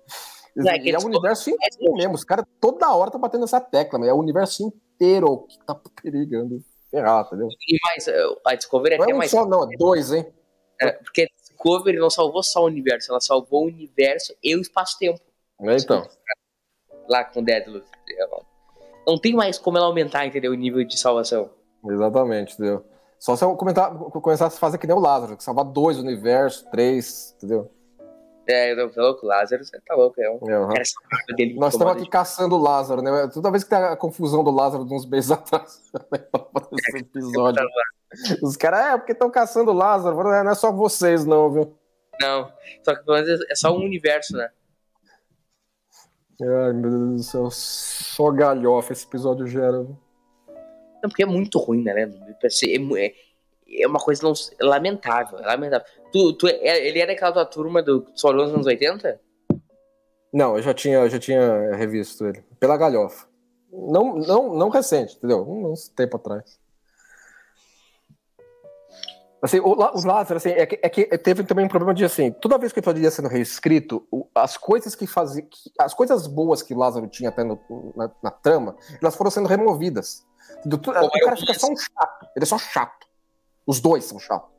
[0.57, 2.15] Não, é, e é o universo inteiro mesmo.
[2.15, 5.79] Os caras toda hora estão batendo essa tecla, mas é o universo inteiro que tá
[6.03, 6.61] perigando
[6.97, 7.49] ferrar, entendeu?
[7.69, 8.09] E mais,
[8.45, 9.31] a Discovery é não até é um mais.
[9.31, 10.27] Só, não, é dois, hein?
[10.81, 14.61] É, porque a Discovery não salvou só o universo, ela salvou o universo e o
[14.61, 15.21] espaço-tempo.
[15.61, 16.07] É, então.
[17.09, 17.83] Lá com o Dédalo.
[19.07, 20.53] Não tem mais como ela aumentar, entendeu?
[20.53, 21.51] O nível de salvação.
[21.89, 22.85] Exatamente, entendeu?
[23.19, 26.63] Só se eu comentar, começasse a fazer que nem o Lázaro, que salvar dois universos,
[26.71, 27.71] três, entendeu?
[28.49, 30.69] É, eu tô louco, Lázaro, você tá louco, é um uhum.
[30.69, 30.83] cara
[31.37, 31.55] dele.
[31.55, 32.11] Nós estamos aqui de...
[32.11, 33.29] caçando o Lázaro, né?
[33.33, 35.83] Toda vez que tem a confusão do Lázaro de uns meses atrás,
[36.73, 37.67] esse episódio.
[38.43, 41.77] Os caras, é, porque estão caçando o Lázaro, não é só vocês, não, viu?
[42.21, 44.49] Não, só que pelo menos é só um universo, né?
[46.41, 49.99] Ai, meu Deus do céu, só galhofa esse episódio gera, viu?
[51.03, 51.93] Não, porque é muito ruim, né?
[52.03, 53.13] É,
[53.81, 55.87] é uma coisa não, lamentável, é lamentável.
[56.17, 59.21] Tu, tu, é, ele era daquela tua turma do Só nos anos 80?
[60.33, 62.43] Não, eu já tinha, eu já tinha revisto ele.
[62.59, 63.27] Pela galhofa.
[63.71, 65.43] Não, não, não recente, entendeu?
[65.47, 66.59] Um, tempo atrás.
[69.43, 72.33] Assim, o, o Lázaro, assim, é que, é que teve também um problema de assim,
[72.33, 75.47] toda vez que o episódio ia sendo reescrito, as coisas que fazia,
[75.79, 77.61] as coisas boas que Lázaro tinha até no,
[77.95, 80.25] na, na, trama, elas foram sendo removidas.
[80.65, 83.07] O cara fica só um chato, ele é só chato.
[83.67, 84.56] Os dois são chatos.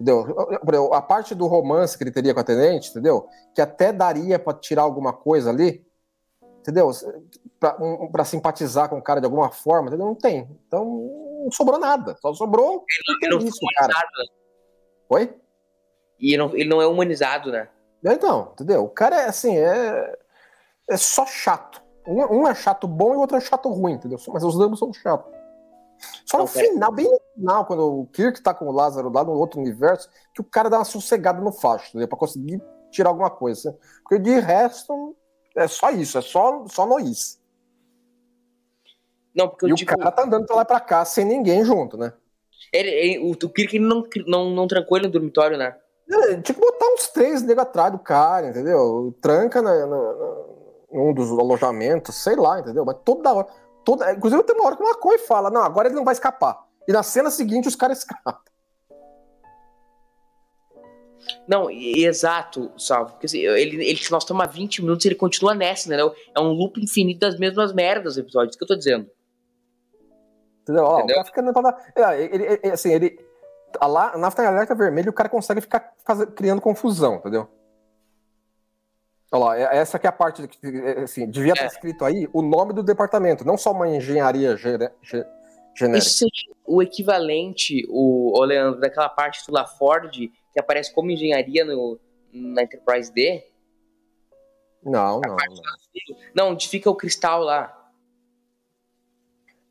[0.00, 0.94] Entendeu?
[0.94, 3.28] A parte do romance que ele teria com a tenente, entendeu?
[3.52, 5.84] Que até daria para tirar alguma coisa ali,
[6.60, 6.90] entendeu?
[7.58, 10.06] Para um, simpatizar com o cara de alguma forma, entendeu?
[10.06, 10.48] Não tem.
[10.66, 10.84] Então,
[11.42, 12.16] não sobrou nada.
[12.20, 12.84] Só sobrou
[13.22, 13.92] ele, não, isso, cara.
[13.92, 14.26] Né?
[15.08, 15.36] Oi?
[16.20, 17.68] E ele não, ele não é humanizado, né?
[18.04, 18.84] Então, entendeu?
[18.84, 20.16] O cara é assim, é,
[20.88, 21.82] é só chato.
[22.06, 24.18] Um, um é chato bom e o outro é chato ruim, entendeu?
[24.28, 25.37] Mas os ambos são chatos.
[26.24, 29.32] Só no final, bem no final, quando o Kirk tá com o Lázaro lá no
[29.32, 32.08] outro universo, que o cara dá uma sossegada no facho, entendeu?
[32.08, 33.76] Pra conseguir tirar alguma coisa.
[34.02, 35.16] Porque de resto,
[35.56, 37.40] é só isso, é só, só nois.
[39.34, 39.96] Não, porque e o digo...
[39.96, 42.12] cara tá andando pra lá e pra cá sem ninguém junto, né?
[42.72, 45.76] Ele, ele, o, o Kirk não, não, não trancou ele no dormitório, né?
[46.10, 49.14] É, tinha que botar uns três nego atrás do cara, entendeu?
[49.20, 50.36] Tranca na, na, na,
[50.90, 52.84] num dos alojamentos, sei lá, entendeu?
[52.84, 53.46] Mas toda hora.
[53.88, 56.62] Toda, inclusive tem uma hora que o McCoy fala, não, agora ele não vai escapar.
[56.86, 58.38] E na cena seguinte os caras escapam.
[61.48, 63.12] Não, exato, Salvo.
[63.12, 65.96] Porque assim, ele, ele, nós estamos há 20 minutos e ele continua nessa, né?
[66.36, 69.10] É um loop infinito das mesmas merdas do episódio, isso que eu tô dizendo.
[70.64, 70.84] Entendeu?
[70.84, 71.22] Ó, Entendeu?
[71.22, 72.12] O cara fica.
[72.12, 73.18] É, ele, ele, assim, ele.
[73.80, 77.48] A, a nave tá em alerta vermelho o cara consegue ficar faz, criando confusão, entendeu?
[79.30, 81.68] Olha lá, é, essa que é a parte que é, assim, devia estar é.
[81.68, 84.94] escrito aí o nome do departamento, não só uma engenharia genérica.
[85.96, 91.64] Isso seria o equivalente, o, o Leandro, daquela parte do LaFord que aparece como engenharia
[91.64, 92.00] no,
[92.32, 93.46] na Enterprise D?
[94.82, 95.36] Não, não.
[95.36, 95.36] Não.
[96.34, 97.74] não, onde fica o cristal lá.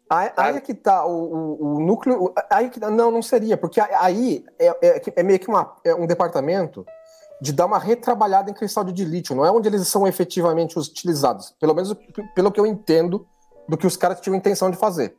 [0.10, 2.34] Aí, aí é que tá o, o, o núcleo.
[2.50, 6.08] Aí que, não, não seria, porque aí é, é, é meio que uma, é um
[6.08, 6.86] departamento
[7.42, 11.56] de dar uma retrabalhada em cristal de lítio, não é onde eles são efetivamente utilizados.
[11.60, 11.96] Pelo menos
[12.34, 13.28] pelo que eu entendo
[13.68, 15.16] do que os caras tinham intenção de fazer.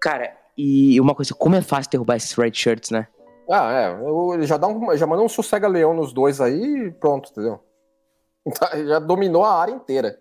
[0.00, 3.08] Cara, e uma coisa, como é fácil derrubar esses red shirts, né?
[3.50, 4.34] Ah, é.
[4.34, 7.60] Ele já, dá um, já mandou um sossega-leão nos dois aí e pronto, entendeu?
[8.86, 10.18] Já dominou a área inteira.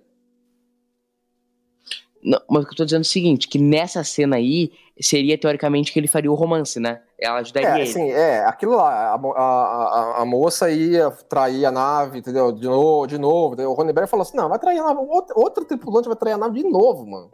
[2.25, 5.37] Não, mas o que eu tô dizendo é o seguinte, que nessa cena aí, seria
[5.37, 7.03] teoricamente que ele faria o romance, né?
[7.19, 7.83] Ela ajudaria É, ele.
[7.83, 12.51] assim, é, aquilo lá, a, a, a, moça ia trair a nave, entendeu?
[12.51, 13.53] De novo, de novo.
[13.53, 13.69] entendeu?
[13.69, 16.37] O Ronenberg falou assim: não, vai trair a nave, outra, outra tripulante vai trair a
[16.37, 17.31] nave de novo, mano.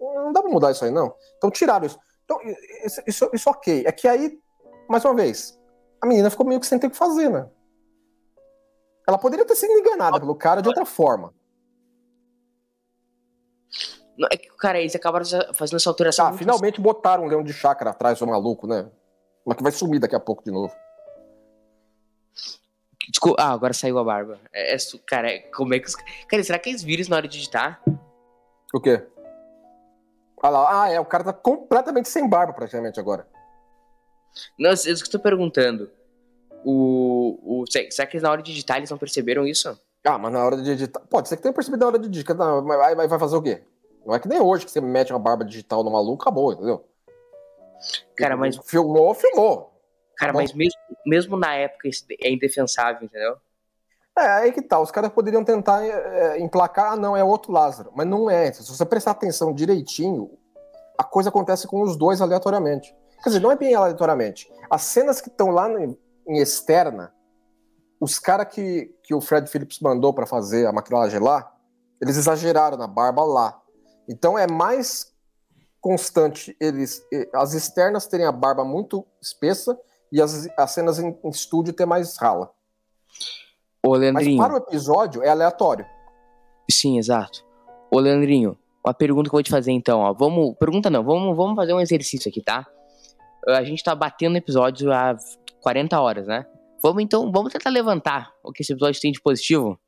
[0.00, 1.14] Não dá pra mudar isso aí, não.
[1.36, 1.98] Então tiraram isso.
[2.24, 2.38] Então,
[2.84, 3.84] isso, isso, isso ok.
[3.86, 4.38] É que aí,
[4.88, 5.58] mais uma vez,
[6.00, 7.46] a menina ficou meio que sem ter o que fazer, né?
[9.06, 11.34] Ela poderia ter sido enganada pelo cara de outra forma.
[14.32, 16.26] É que, cara, eles acabaram fazendo essa alteração.
[16.26, 18.88] Ah, finalmente botaram um leão de chácara atrás do maluco, né?
[19.46, 20.74] Mas que vai sumir daqui a pouco de novo.
[23.08, 24.38] Desculpa, ah, agora saiu a barba.
[24.52, 25.94] É, é cara, é- como é que os.
[26.28, 27.80] Cara, será que eles viram isso na hora de digitar?
[28.74, 29.02] O quê?
[30.42, 33.26] Ah lá, ah, é, o cara tá completamente sem barba praticamente agora.
[34.58, 35.90] Não, é isso que eu tô perguntando.
[36.64, 39.78] O, o, se- será que eles, na hora de digitar eles não perceberam isso?
[40.04, 41.02] Ah, mas na hora de digitar.
[41.06, 42.36] Pode ser que tenha percebido na hora de digitar.
[42.36, 43.62] Mas vai fazer o quê?
[44.08, 46.82] Não é que nem hoje que você mete uma barba digital no maluco, acabou, entendeu?
[48.16, 49.78] Cara, mas, Filmou, filmou.
[50.16, 50.38] cara, bom.
[50.38, 51.90] mas mesmo, mesmo na época
[52.22, 53.36] é indefensável, entendeu?
[54.18, 54.80] É, aí que tá.
[54.80, 57.92] Os caras poderiam tentar é, é, emplacar, ah, não, é outro Lázaro.
[57.94, 58.50] Mas não é.
[58.50, 60.30] Se você prestar atenção direitinho,
[60.96, 62.96] a coisa acontece com os dois aleatoriamente.
[63.22, 64.50] Quer dizer, não é bem aleatoriamente.
[64.70, 65.94] As cenas que estão lá em,
[66.26, 67.12] em externa,
[68.00, 71.54] os caras que, que o Fred Phillips mandou pra fazer a maquilagem lá,
[72.00, 73.60] eles exageraram na barba lá.
[74.08, 75.12] Então é mais
[75.80, 79.78] constante eles eh, as externas terem a barba muito espessa
[80.10, 82.50] e as, as cenas em, em estúdio ter mais rala.
[83.84, 84.38] Ô, Mas Leandrinho.
[84.38, 85.86] para o episódio é aleatório.
[86.70, 87.44] Sim, exato.
[87.90, 90.12] Ô, Leandrinho, uma pergunta que eu vou te fazer então, ó.
[90.12, 90.56] Vamos.
[90.58, 92.66] Pergunta não, vamos, vamos fazer um exercício aqui, tá?
[93.46, 95.16] A gente tá batendo no episódio há
[95.60, 96.44] 40 horas, né?
[96.82, 99.78] Vamos então, vamos tentar levantar o que esse episódio tem de positivo.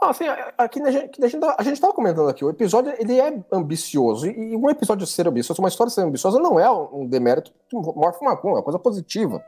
[0.00, 0.24] Assim,
[0.56, 3.42] aqui a gente, a gente, tá- a gente tava comentando aqui, o episódio ele é
[3.50, 8.24] ambicioso, e, um episódio ser ambicioso, uma história ser ambiciosa não é um demérito morfo
[8.24, 9.42] macum, é uma coisa positiva.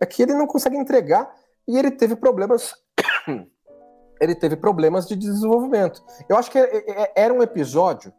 [0.00, 1.34] É que ele não consegue entregar
[1.66, 2.74] e ele teve problemas.
[4.20, 6.02] ele teve problemas de desenvolvimento.
[6.28, 8.12] Eu acho que é- é- era um episódio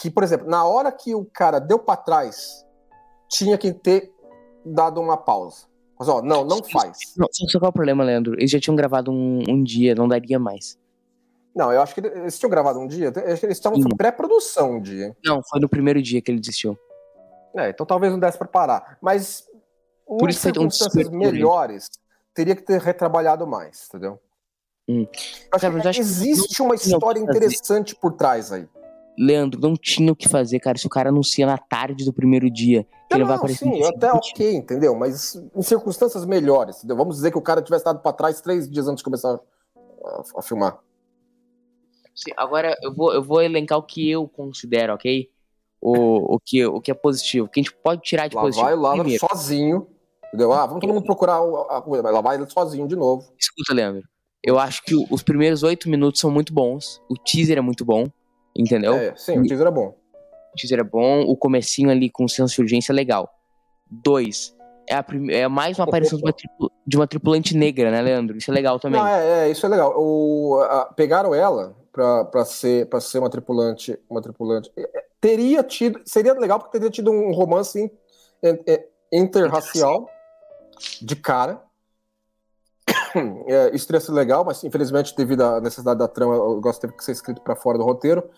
[0.00, 2.66] que, por exemplo, na hora que o cara deu pra trás,
[3.28, 4.12] tinha que ter
[4.64, 5.66] dado uma pausa.
[5.98, 6.98] Mas ó, não, não faz.
[7.16, 8.34] Não, só qual é o problema, Leandro?
[8.34, 10.78] Eles já tinham gravado um, um dia, não daria mais.
[11.56, 15.16] Não, eu acho que eles tinham gravado um dia, eles estavam em pré-produção um dia.
[15.24, 16.78] Não, foi no primeiro dia que ele desistiu.
[17.56, 18.98] É, então talvez não desse pra parar.
[19.00, 19.48] Mas
[20.06, 21.88] Por em isso um circunstâncias super melhores,
[22.34, 24.20] teria que ter retrabalhado mais, entendeu?
[24.86, 25.06] Hum.
[25.50, 28.68] Cara, acho que existe uma história interessante por trás aí.
[29.18, 30.76] Leandro, não tinha o que fazer, cara.
[30.76, 33.82] Se o cara anuncia na tarde do primeiro dia que Não, ele vai aparecer sim,
[33.82, 34.94] até ok, entendeu?
[34.94, 36.96] Mas em circunstâncias melhores, entendeu?
[36.98, 39.40] Vamos dizer que o cara tivesse dado pra trás três dias antes de começar
[40.04, 40.78] a, a filmar.
[42.16, 45.30] Sim, agora eu vou, eu vou elencar o que eu considero, ok?
[45.80, 47.46] O, o, que, o que é positivo.
[47.46, 48.64] O que a gente pode tirar de Lá positivo.
[48.64, 49.86] vai o Lázaro Primeiro, Entendeu?
[50.28, 50.52] Entendeu?
[50.52, 51.38] Ah, vamos todo mundo procurar
[51.70, 53.30] a coisa, mas lá vai ele sozinho de novo.
[53.38, 54.02] escuta, Leandro.
[54.42, 57.00] Eu acho que os primeiros oito minutos são muito bons.
[57.08, 58.06] O teaser é muito bom.
[58.56, 58.94] Entendeu?
[58.94, 59.88] É, sim, o teaser é bom.
[59.88, 61.20] O teaser é bom.
[61.22, 63.28] O comecinho ali com senso de urgência é legal.
[63.90, 64.56] Dois.
[64.88, 66.34] É, a é mais uma aparição de uma,
[66.86, 68.36] de uma tripulante negra, né, Leandro?
[68.36, 69.00] Isso é legal também.
[69.00, 69.94] Não, é, é, isso é legal.
[69.96, 71.74] O, a- pegaram ela
[72.24, 73.98] pra, ser, pra ser uma tripulante.
[74.08, 74.70] Uma tripulante.
[74.76, 76.00] É, é, Teria tido.
[76.04, 77.90] Seria legal porque teria tido um romance in-
[78.42, 80.08] é, é, interracial
[81.00, 81.62] de cara.
[83.46, 86.92] É, isso teria sido legal, mas infelizmente, devido à necessidade da trama, o negócio teve
[86.94, 88.28] que ser escrito pra fora do roteiro.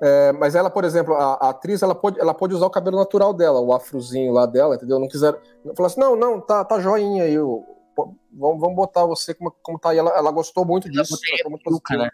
[0.00, 2.96] É, mas ela, por exemplo, a, a atriz, ela pode, ela pode usar o cabelo
[2.96, 4.98] natural dela, o afrozinho lá dela, entendeu?
[4.98, 5.38] Não quiser.
[5.76, 7.36] Falar assim, não, não, tá, tá joinha aí.
[7.36, 9.98] vamos, vamos botar você como, como tá aí.
[9.98, 11.14] Ela, ela gostou muito disso.
[11.14, 12.02] achou muito peruca, positivo.
[12.02, 12.10] né?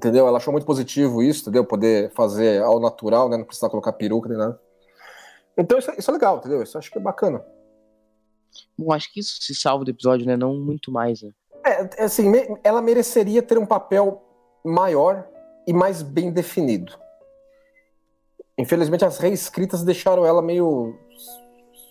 [0.00, 0.26] Entendeu?
[0.26, 1.62] Ela achou muito positivo isso, entendeu?
[1.62, 3.36] Poder fazer ao natural, né?
[3.36, 4.58] Não precisar colocar peruca nem nada.
[5.58, 6.62] Então isso, é- isso é legal, entendeu?
[6.62, 7.44] Isso eu acho que é bacana.
[8.78, 10.38] Bom, acho que isso se salva do episódio, né?
[10.38, 11.32] Não muito mais, né?
[11.66, 14.22] É, é assim, me- ela mereceria ter um papel
[14.64, 15.28] maior
[15.66, 16.98] e mais bem definido.
[18.58, 20.98] Infelizmente, as reescritas deixaram ela meio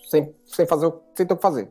[0.08, 1.70] sem, sem fazer sem ter o que fazer.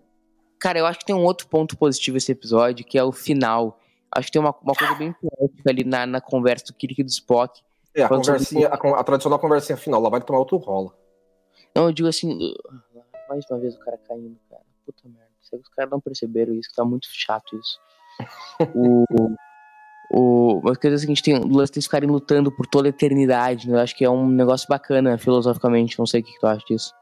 [0.58, 3.78] Cara, eu acho que tem um outro ponto positivo esse episódio, que é o final.
[4.16, 7.04] Acho que tem uma, uma coisa bem poética ali na, na conversa do Kirk e
[7.04, 7.62] do Spock.
[7.94, 10.94] É, a conversinha, a, a tradicional conversinha final, ela vai tomar outro rola.
[11.76, 12.54] Não, eu digo assim,
[13.28, 14.64] mais uma vez o cara caindo, cara.
[14.86, 15.30] Puta merda.
[15.52, 16.70] Os caras não perceberam isso?
[16.70, 17.80] Que tá muito chato isso.
[18.76, 19.06] o.
[20.12, 22.90] O, mas quer dizer o seguinte, tem o lance deles ficarem lutando por toda a
[22.90, 23.78] eternidade, né?
[23.78, 26.66] Eu acho que é um negócio bacana filosoficamente, não sei o que, que tu acha
[26.66, 26.96] disso.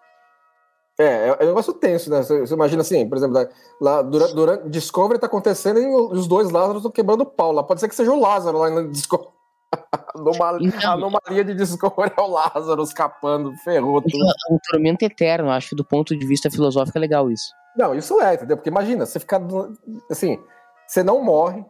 [1.00, 2.24] É, é, é um negócio tenso, né?
[2.24, 3.48] Você, você imagina assim, por exemplo, lá-
[3.80, 7.64] lá durante, durante Discovery tá acontecendo e os dois Lázaros estão quebrando o pau lá.
[7.64, 9.30] Pode ser que seja o Lázaro lá no Discovery.
[10.16, 14.24] Anoma- Então- a anomalia de Discovery é o Lázaro escapando, ferrou tudo.
[14.50, 15.52] É um tormento eterno.
[15.52, 17.52] Acho que do ponto de vista filosófico é legal isso.
[17.76, 18.58] Não, isso é, entendeu?
[18.58, 19.38] Porque imagina, você ficar.
[19.38, 19.78] do-
[20.10, 20.42] Assim,
[20.88, 21.64] você não morre,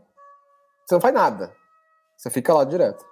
[0.86, 1.52] você não faz nada.
[2.16, 3.04] Você fica lá direto.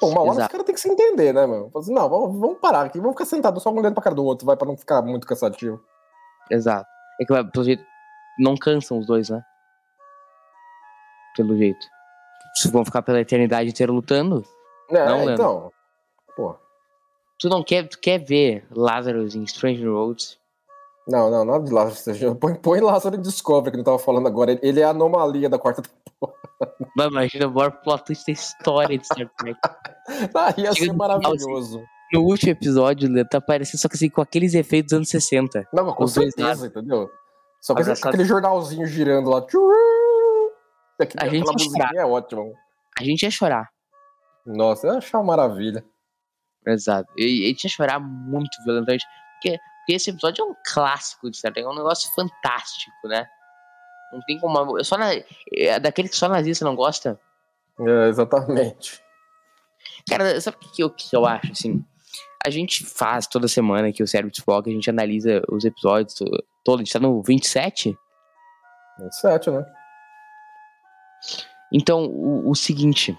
[0.00, 1.70] Pô, uma hora os caras têm que se entender, né, mano?
[1.70, 4.16] Fala assim, não, vamos, vamos parar aqui, vamos ficar sentados só um olhando pra cara
[4.16, 5.80] do outro, vai, pra não ficar muito cansativo.
[6.50, 6.86] Exato.
[7.20, 7.82] É que, vai, pelo jeito,
[8.38, 9.42] não cansam os dois, né?
[11.36, 11.86] Pelo jeito.
[12.56, 14.44] Se vão ficar pela eternidade inteira lutando,
[14.90, 15.32] É, Não, Leandro.
[15.34, 15.72] então.
[16.36, 16.56] Pô.
[17.40, 20.38] tu não quer, tu quer ver Lazarus em Strange Roads?
[21.06, 22.34] Não, não, nada de Lázaro.
[22.40, 24.52] Põe, põe Lázaro em Discovery, que ele tava falando agora.
[24.52, 26.63] Ele- Ele é a anomalia da quarta temporada.
[26.96, 29.58] Mas imagina o maior plot twist da história de Star Trek.
[30.36, 31.82] Ah, ia ser no maravilhoso.
[32.12, 35.66] No último episódio, ele tá parecendo só que assim, com aqueles efeitos dos anos 60.
[35.72, 37.08] Não, mas com Os dois certeza, entendeu?
[37.62, 39.38] Só que esse- essa- aquele jornalzinho girando lá.
[39.38, 41.46] Aquele, A gente
[41.94, 42.42] ia é ótima.
[42.98, 43.68] A gente ia chorar.
[44.46, 45.82] Nossa, eu ia achar uma maravilha.
[46.66, 47.10] Exato.
[47.16, 49.04] E a gente ia chorar muito violentamente.
[49.34, 53.26] Porque, porque esse episódio é um clássico de Star Trek, é um negócio fantástico, né?
[54.14, 54.82] Não tem como.
[54.84, 55.12] Só na,
[55.52, 57.20] é daquele que só nazista não gosta.
[57.80, 59.00] É, exatamente.
[60.08, 61.84] Cara, sabe o que, que eu, que eu acho, assim?
[62.46, 66.14] A gente faz toda semana aqui o Cérebro de Spock, a gente analisa os episódios
[66.14, 66.82] to- todos.
[66.82, 67.96] A gente tá no 27?
[69.10, 69.64] Sete, né?
[71.72, 73.18] Então, o, o seguinte.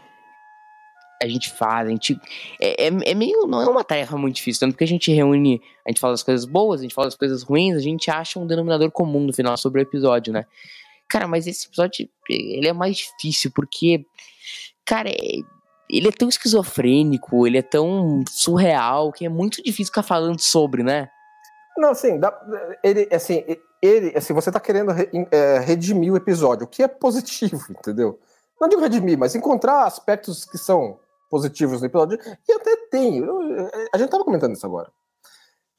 [1.23, 2.19] A gente faz, a gente.
[2.61, 3.47] É, é, é meio.
[3.47, 5.61] Não é uma tarefa muito difícil, tanto porque a gente reúne.
[5.85, 8.39] A gente fala das coisas boas, a gente fala das coisas ruins, a gente acha
[8.39, 10.45] um denominador comum no final sobre o episódio, né?
[11.09, 12.09] Cara, mas esse episódio.
[12.29, 14.05] Ele é mais difícil, porque.
[14.85, 15.39] Cara, é-
[15.89, 20.81] ele é tão esquizofrênico, ele é tão surreal, que é muito difícil ficar falando sobre,
[20.83, 21.07] né?
[21.77, 22.33] Não, assim, dá-
[22.83, 23.43] ele, assim,
[23.81, 28.19] ele, assim, você tá querendo re- é, redimir o episódio, o que é positivo, entendeu?
[28.59, 33.17] Não digo redimir, mas encontrar aspectos que são positivos no episódio, e até tem.
[33.17, 34.89] eu- a gente tava comentando isso agora.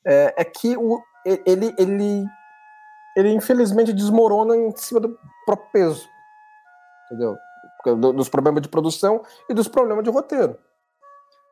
[0.05, 1.01] É, é que o,
[1.45, 2.25] ele, ele,
[3.17, 6.09] ele infelizmente desmorona em cima do próprio peso,
[7.07, 7.37] entendeu?
[7.85, 10.59] Do- dos problemas de produção e dos problemas de roteiro.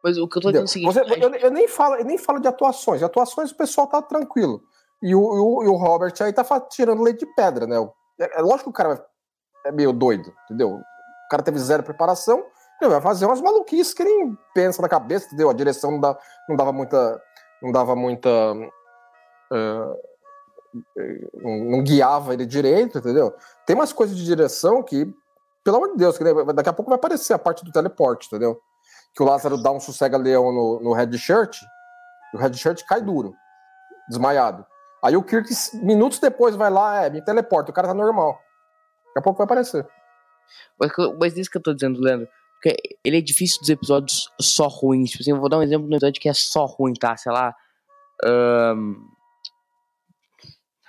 [0.03, 0.93] Mas o que eu tô dizendo é o seguinte.
[0.93, 2.99] Você- eu, eu nem falo, eu nem falo de atuações.
[2.99, 4.63] De atuações o pessoal tá tranquilo.
[5.03, 7.77] E o, o, o Robert aí tá tirando leite de pedra, né?
[8.21, 9.05] É, é lógico que o cara
[9.65, 10.71] é meio doido, entendeu?
[10.75, 12.45] O cara teve zero preparação,
[12.83, 15.49] ele vai fazer umas maluquices que ele pensa na cabeça, entendeu?
[15.49, 17.23] A direção não, dá, não dava muita.
[17.63, 18.29] Não dava muita.
[19.53, 19.97] eh,
[21.35, 23.35] não, guiava ele direito, entendeu?
[23.67, 25.07] Tem umas coisas de direção que,
[25.63, 26.19] pelo amor de Deus,
[26.55, 28.61] daqui a pouco vai aparecer a parte do teleporte, entendeu?
[29.15, 31.63] que o Lázaro dá um sossega-leão no, no red shirt,
[32.33, 33.33] e o red shirt cai duro,
[34.09, 34.67] desmaiado.
[35.03, 38.41] Aí o Kirk, minutos depois, vai lá, é, me teleporta, o cara tá normal.
[39.09, 39.87] Daqui a pouco vai aparecer.
[40.79, 42.27] Mas, mas isso que eu tô dizendo, Leandro.
[42.55, 45.11] Porque ele é difícil dos episódios só ruins.
[45.11, 47.15] Tipo assim, eu vou dar um exemplo de um episódio que é só ruim, tá?
[47.17, 47.55] Sei lá.
[48.25, 48.95] ahn,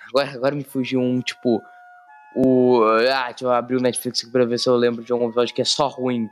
[0.08, 1.62] Agora, agora me fugiu um, tipo.
[2.34, 2.82] O.
[3.12, 5.54] Ah, deixa eu abrir o Netflix aqui pra ver se eu lembro de algum episódio
[5.54, 6.28] que é só ruim.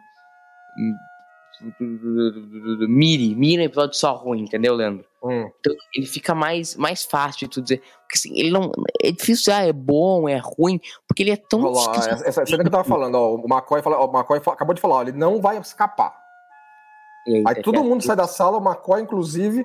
[2.88, 3.34] Miri.
[3.34, 5.06] Miri é um episódio só ruim, entendeu, Leandro?
[5.22, 5.50] Hum.
[5.60, 7.78] Então ele fica mais, mais fácil de tu dizer.
[7.78, 8.70] Porque assim, ele não.
[9.02, 11.62] É difícil dizer, ah, é bom, é ruim, porque ele é tão.
[11.62, 14.14] Olha lá, essa, essa cena que eu tava falando, ó, o McCoy, fala, ó, o
[14.14, 16.14] McCoy acabou de falar, ó, ele não vai escapar.
[17.26, 19.64] Aí tá todo mundo sai da sala, o McCoy, inclusive,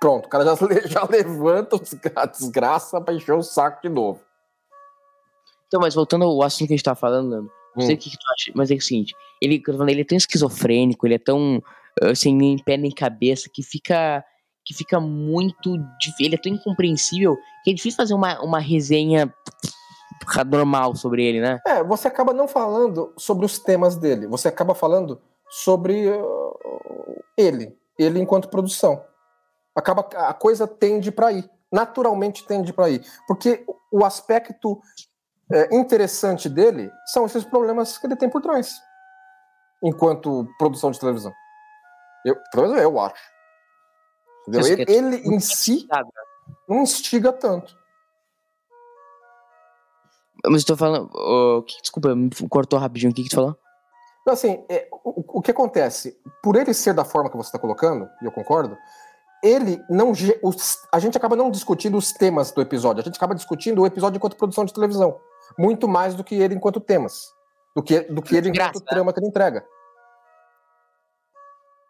[0.00, 0.54] pronto, o cara já,
[0.86, 1.76] já levanta
[2.16, 4.20] a desgraça pra encher o saco de novo.
[5.66, 7.98] Então, mas voltando ao assunto que a gente tava falando, Leandro, não sei Hum.
[7.98, 11.14] o que, que tu acha, mas é o seguinte, ele, ele é tão esquizofrênico, ele
[11.14, 11.62] é tão
[12.14, 14.24] sem nem pé nem cabeça, que fica
[14.64, 15.76] que fica muito
[16.20, 19.32] ele é tão incompreensível que é difícil fazer uma, uma resenha
[20.46, 21.58] normal sobre ele, né?
[21.66, 27.74] É, você acaba não falando sobre os temas dele, você acaba falando sobre uh, ele,
[27.98, 29.02] ele enquanto produção.
[29.78, 34.80] Acaba a coisa tende para aí, naturalmente tende para aí, porque o aspecto
[35.52, 38.74] é, interessante dele são esses problemas que ele tem por trás,
[39.82, 41.32] enquanto produção de televisão.
[42.24, 43.22] Eu, pelo menos eu acho.
[44.48, 46.10] Isso Ele, é ele em si Sabe?
[46.68, 47.76] não instiga tanto.
[50.46, 51.08] Mas tô falando,
[51.66, 53.56] que- desculpa, me cortou rapidinho, o que que tu falou?
[54.28, 56.20] Assim, é, o, o que acontece?
[56.42, 58.76] Por ele ser da forma que você está colocando, e eu concordo,
[59.42, 60.10] ele não.
[60.42, 63.86] os- a gente acaba não discutindo os temas do episódio, a gente acaba discutindo o
[63.86, 65.20] episódio enquanto produção de televisão.
[65.58, 67.32] Muito mais do que ele enquanto temas.
[67.74, 68.86] Do que, do que ele enquanto Graça, né?
[68.90, 69.64] trama que ele entrega.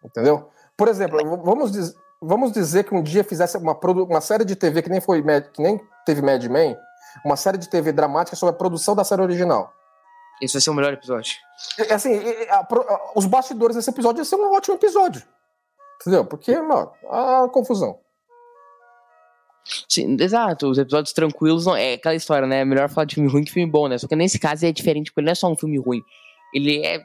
[0.05, 0.51] Entendeu?
[0.77, 4.83] Por exemplo, vamos, diz- vamos dizer que um dia fizesse uma, uma série de TV
[4.83, 5.23] que nem, foi,
[5.53, 6.77] que nem teve Mad Men,
[7.25, 9.73] uma série de TV dramática sobre a produção da série original.
[10.41, 11.33] Esse vai ser o melhor episódio.
[11.81, 12.17] É, Assim,
[12.49, 15.23] a a- os bastidores desse episódio ia ser um ótimo episódio.
[16.01, 16.25] Entendeu?
[16.25, 17.99] Porque, mano, a confusão.
[19.89, 22.61] Sim, exato, os episódios tranquilos não, é aquela história, né?
[22.61, 23.99] É melhor falar de filme ruim que filme bom, né?
[23.99, 26.01] Só que nesse caso é diferente, porque ele não é só um filme ruim.
[26.55, 27.03] Ele é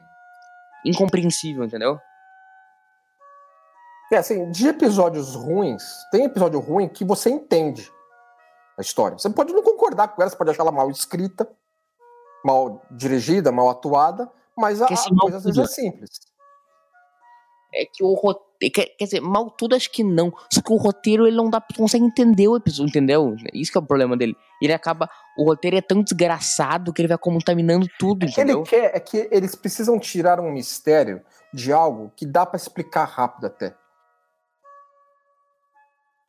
[0.86, 1.98] incompreensível, entendeu?
[4.12, 7.90] É assim, de episódios ruins, tem episódio ruim que você entende
[8.78, 9.18] a história.
[9.18, 11.48] Você pode não concordar com ela, você pode achar ela mal escrita,
[12.44, 16.10] mal dirigida, mal atuada, mas a, a coisa às vezes é simples.
[17.74, 18.44] É que o roteiro.
[18.72, 20.32] Quer, quer dizer, mal tudo acho que não.
[20.50, 23.34] Só que o roteiro ele não dá, consegue entender o episódio, entendeu?
[23.52, 24.34] Isso que é o problema dele.
[24.62, 25.10] Ele acaba.
[25.36, 28.58] O roteiro é tão desgraçado que ele vai contaminando tudo, entendeu?
[28.60, 31.20] Ele quer é que eles precisam tirar um mistério
[31.52, 33.74] de algo que dá pra explicar rápido até.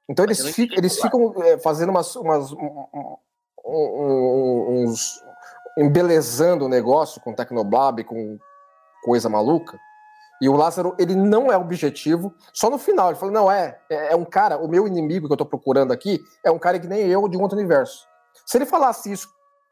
[0.10, 3.18] Então Mas eles, eles ficam é, fazendo umas, umas- um- um-
[3.66, 5.20] um- uns
[5.78, 8.38] embelezando o negócio com Tecnoblab, com
[9.04, 9.80] coisa maluca.
[10.42, 12.34] E o Lázaro, ele não é objetivo.
[12.54, 15.34] Só no final, ele fala: não, é, é, é um cara, o meu inimigo que
[15.34, 18.06] eu tô procurando aqui é um cara que nem eu de um outro universo.
[18.46, 19.30] Se ele falasse isso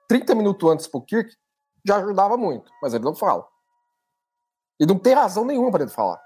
[0.07, 1.29] 30 minutos antes pro Kirk,
[1.85, 3.45] já ajudava muito, mas ele não fala.
[4.79, 6.19] E não tem razão nenhuma para ele falar.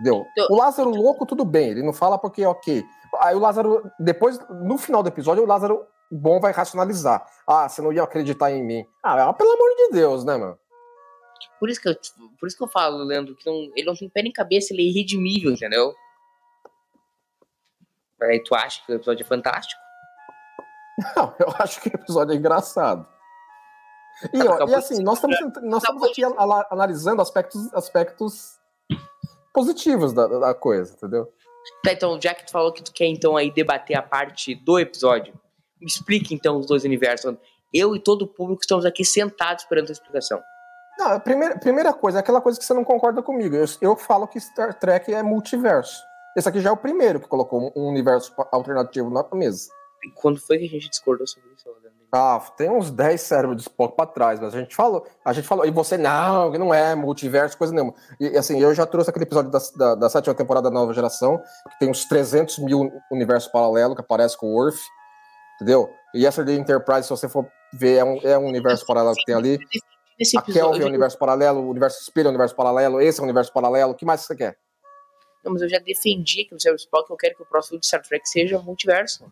[0.00, 0.24] Entendeu?
[0.32, 2.82] Então- O Lázaro louco, tudo bem, ele não fala porque, ok.
[3.20, 7.24] Aí o Lázaro, depois, no final do episódio, o Lázaro bom vai racionalizar.
[7.46, 8.84] Ah, você não ia acreditar em mim.
[9.02, 10.58] Ah, pelo amor de Deus, né, mano?
[11.58, 11.94] Por isso que eu,
[12.38, 14.82] por isso que eu falo, Leandro, que não, ele não tem pé nem cabeça, ele
[14.82, 15.94] é irredimível, entendeu?
[18.20, 19.80] Aí tu acha que o episódio é fantástico?
[21.16, 23.06] Não, eu acho que o episódio é engraçado.
[24.32, 26.22] E, Tá, ó, e assim, nós estamos, nós estamos aqui
[26.70, 28.58] analisando aspectos, aspectos
[29.52, 31.32] positivos da, da coisa, entendeu?
[31.82, 34.78] Tá, então, já que tu falou que tu quer então aí debater a parte do
[34.78, 35.34] episódio,
[35.80, 37.36] me explique então os dois universos.
[37.72, 40.40] Eu e todo o público estamos aqui sentados esperando a explicação.
[41.04, 43.54] Não, primeira, primeira coisa é aquela coisa que você não concorda comigo.
[43.56, 46.02] Eu, eu falo que Star Trek é multiverso.
[46.36, 49.68] Esse aqui já é o primeiro que colocou um- universo alternativo na mesa.
[50.04, 51.68] E quando foi que a gente discordou sobre isso?
[52.14, 55.48] Ah, tem uns 10 cérebros de Spock pra trás, mas a gente falou, a gente
[55.48, 57.94] falou, e você, não, que não é multiverso, coisa nenhuma.
[58.20, 61.38] E assim, eu já trouxe aquele episódio da, da, da sétima temporada da nova geração,
[61.70, 64.78] que tem uns 300 mil universos paralelos que aparece com o Worf,
[65.56, 65.88] entendeu?
[66.14, 69.24] E essa de Enterprise, se você for ver, é um, é um universo paralelo que
[69.24, 69.58] tem ali.
[70.18, 73.18] Nesse A Kelvin é episódio, universo paralelo, o universo espelho é um universo paralelo, esse
[73.18, 74.56] é um universo paralelo, o que mais você quer?
[75.44, 77.86] não, mas eu já defendi que no Service Spock eu quero que o próximo de
[77.86, 79.24] Star Trek seja multiverso.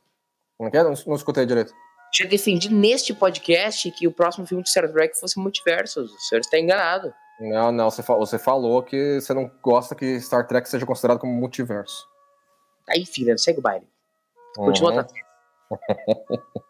[0.58, 0.82] Não quer?
[0.82, 1.72] Não, não escutei direito.
[2.12, 6.00] Já defendi neste podcast que o próximo filme de Star Trek fosse multiverso.
[6.02, 7.14] O senhor está enganado.
[7.38, 11.20] Não, não, você, fa- você falou que você não gosta que Star Trek seja considerado
[11.20, 12.04] como multiverso.
[12.88, 13.86] Aí, filha, segue o baile.
[14.56, 15.06] Continua
[15.70, 15.76] Uhum.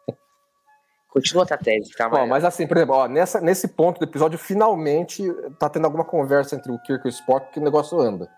[1.21, 2.09] Continua a tese, tá?
[2.13, 5.23] Ó, mas assim, por exemplo, ó, nessa, nesse ponto do episódio, finalmente
[5.59, 8.29] tá tendo alguma conversa entre o Kirk e o Spock que o negócio anda.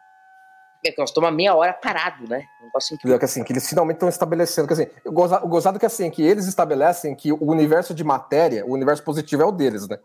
[0.84, 2.44] É que nós estamos meia hora parado, né?
[2.60, 3.14] Um negócio incrível.
[3.14, 3.18] Entendeu?
[3.20, 4.66] Que, assim, que eles finalmente estão estabelecendo.
[4.66, 8.02] Que, assim, o goza- o gozado que assim, que eles estabelecem que o universo de
[8.02, 9.96] matéria, o universo positivo é o deles, né?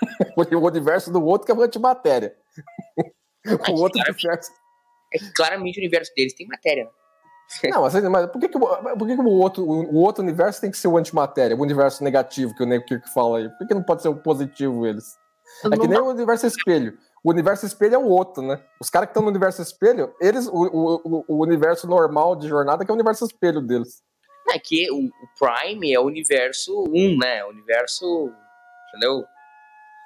[0.34, 2.34] Porque o universo do outro que é o antimatéria.
[3.70, 4.50] o outro universo.
[5.12, 6.90] É que claramente o universo deles tem matéria, né?
[7.70, 10.60] Não, mas, mas por que, que, o- por que, que o, outro, o, outro universo
[10.60, 13.48] tem que ser o antimatéria, o universo negativo que o Nick Kirk fala aí?
[13.48, 15.04] Por que, que não pode ser o positivo eles?
[15.64, 16.98] É que nem dá- o universo espelho.
[17.22, 18.60] O universo espelho é o outro, né?
[18.80, 22.84] Os caras que estão no universo espelho, eles, o, o, o- universo normal de jornada
[22.84, 24.02] que é o universo espelho deles.
[24.50, 27.44] É que o, o Prime é o universo 1, né?
[27.44, 28.30] O universo.
[28.88, 29.24] Entendeu?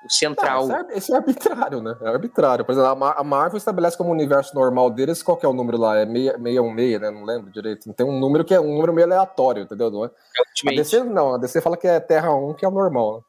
[0.04, 0.66] O central.
[0.68, 1.96] Não, é, isso é arbitrário, né?
[2.00, 2.64] É arbitrário.
[2.64, 5.52] Por exemplo, a, Mar- a Marvel estabelece como universo normal deles, qual que é o
[5.52, 5.98] número lá?
[5.98, 7.10] É 616, né?
[7.10, 7.92] Não lembro direito.
[7.92, 9.90] Tem um número que é um número meio aleatório, entendeu?
[9.90, 10.08] Não é?
[10.08, 10.76] é A.
[10.76, 13.20] DC não, a DC fala que é Terra 1, que é o normal, né?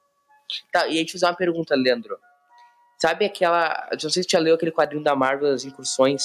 [0.71, 2.17] Tá, e aí te fazer uma pergunta, Leandro.
[3.01, 3.87] Sabe aquela.
[3.91, 6.23] Não sei se você já leu aquele quadrinho da Marvel das incursões.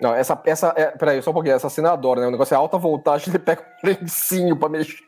[0.00, 2.26] Não, essa, essa, é, peraí, só um pouquinho, essa cena eu adoro, né?
[2.26, 4.98] O negócio é alta voltagem, ele pega um lencinho pra mexer.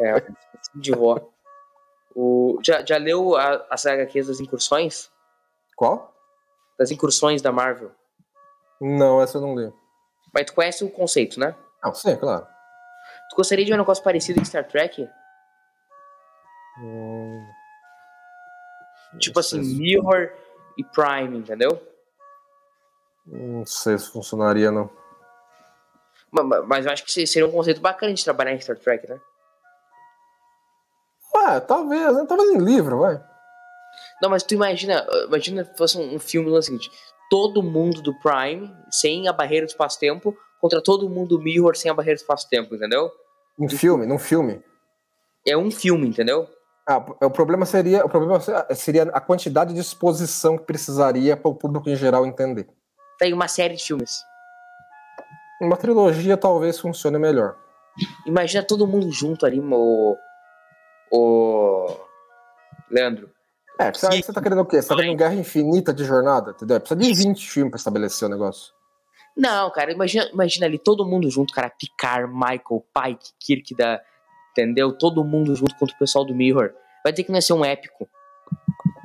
[0.00, 0.26] É,
[0.74, 1.31] de vó.
[2.14, 5.10] O, já, já leu a, as HQs das incursões?
[5.76, 6.12] Qual?
[6.78, 7.90] Das incursões da Marvel?
[8.80, 9.72] Não, essa eu não li.
[10.34, 11.54] Mas tu conhece o conceito, né?
[11.82, 12.46] Não, sim, claro.
[13.30, 15.08] Tu gostaria de ver um negócio parecido em Star Trek?
[16.80, 17.46] Hum,
[19.18, 20.32] Tipo assim, Mirror
[20.78, 21.80] e Prime, entendeu?
[23.26, 24.90] Não sei se funcionaria, não.
[26.30, 29.06] Ma- ma- Mas eu acho que seria um conceito bacana de trabalhar em Star Trek,
[29.08, 29.20] né?
[31.56, 32.24] Ah, talvez, né?
[32.26, 33.22] talvez em livro, vai.
[34.20, 36.90] Não, mas tu imagina, imagina que fosse um um filme no seguinte:
[37.28, 41.90] todo mundo do Prime, sem a barreira do espaço-tempo, contra todo mundo do Mirror sem
[41.90, 43.10] a barreira do espaço-tempo, entendeu?
[43.58, 44.62] Um filme, num filme.
[45.46, 46.48] É um filme, entendeu?
[46.86, 48.40] Ah, o problema seria o problema
[48.74, 52.68] seria a quantidade de exposição que precisaria para o público em geral entender.
[53.18, 54.22] Tem uma série de filmes.
[55.60, 57.56] Uma trilogia talvez funcione melhor.
[58.26, 60.16] Imagina todo mundo junto ali, o.
[61.12, 61.86] O.
[62.90, 63.30] Leandro.
[63.78, 64.80] É, você, você tá querendo o quê?
[64.80, 66.78] Você tá querendo guerra infinita de jornada, entendeu?
[66.78, 68.72] Precisa de 20 filmes pra estabelecer o negócio.
[69.36, 71.70] Não, cara, imagina, imagina ali todo mundo junto, cara.
[71.70, 74.00] Picard, Michael, Pike, Kirk da.
[74.52, 74.92] Entendeu?
[74.96, 76.74] Todo mundo junto contra o pessoal do Mirror.
[77.02, 78.06] Vai ter que não ser um épico.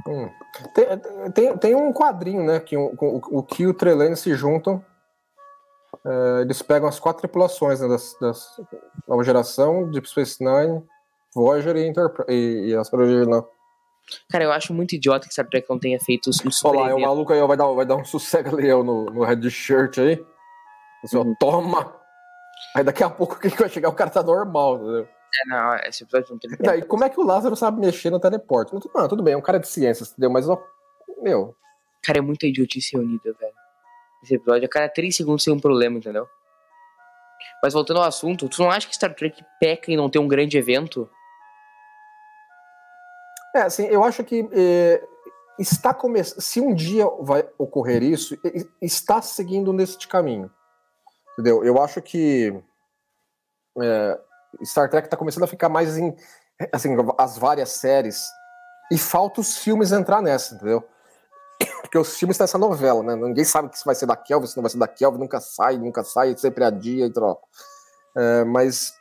[0.05, 0.29] Hum.
[0.73, 2.59] Tem, tem, tem, um quadrinho, né?
[2.59, 4.83] Que o, o, o Ki e o Trelane se juntam.
[6.05, 8.61] É, eles pegam as quatro tripulações né, das, das
[9.07, 10.83] nova geração, Deep Space Nine,
[11.37, 13.47] Voyager e, Interpre e, e original.
[14.29, 16.69] Cara, eu acho muito idiota que Star Trek não tenha feito um super.
[16.69, 19.47] Olha lá, é o maluco aí vai dar, vai dar um sossega-leão no, no red
[19.49, 20.25] shirt aí.
[21.03, 21.35] Assim, uhum.
[21.39, 21.93] toma!
[22.75, 25.07] Aí daqui a pouco que vai chegar o cara tá normal, entendeu?
[25.35, 28.19] É, não, esse episódio não tem Daí, como é que o Lázaro sabe mexer no
[28.19, 28.73] teleporte?
[28.73, 30.31] Não, tudo bem, é um cara de ciências, entendeu?
[30.31, 30.57] Mas, ó,
[31.21, 31.53] meu.
[32.01, 33.53] Cara, é muita idiotice reunida, velho.
[34.23, 36.25] Esse episódio, a cada 3 segundos tem um problema, entendeu?
[37.61, 40.27] Mas voltando ao assunto, tu não acha que Star Trek peca em não ter um
[40.27, 41.09] grande evento?
[43.57, 45.03] É, assim, eu acho que é,
[45.57, 45.97] está.
[46.23, 48.37] Se um dia vai ocorrer isso,
[48.79, 50.51] está seguindo neste caminho.
[51.33, 51.63] Entendeu?
[51.63, 52.53] Eu acho que
[53.81, 54.19] é,
[54.63, 56.15] Star Trek está começando a ficar mais em.
[56.71, 58.27] Assim, as várias séries.
[58.91, 60.87] E falta os filmes entrar nessa, entendeu?
[61.81, 63.15] Porque os filmes têm essa novela, né?
[63.15, 65.39] Ninguém sabe que se vai ser da Kelvin, se não vai ser da Kelvin, nunca
[65.39, 67.41] sai, nunca sai, sempre adia e troca.
[68.15, 68.93] É, mas,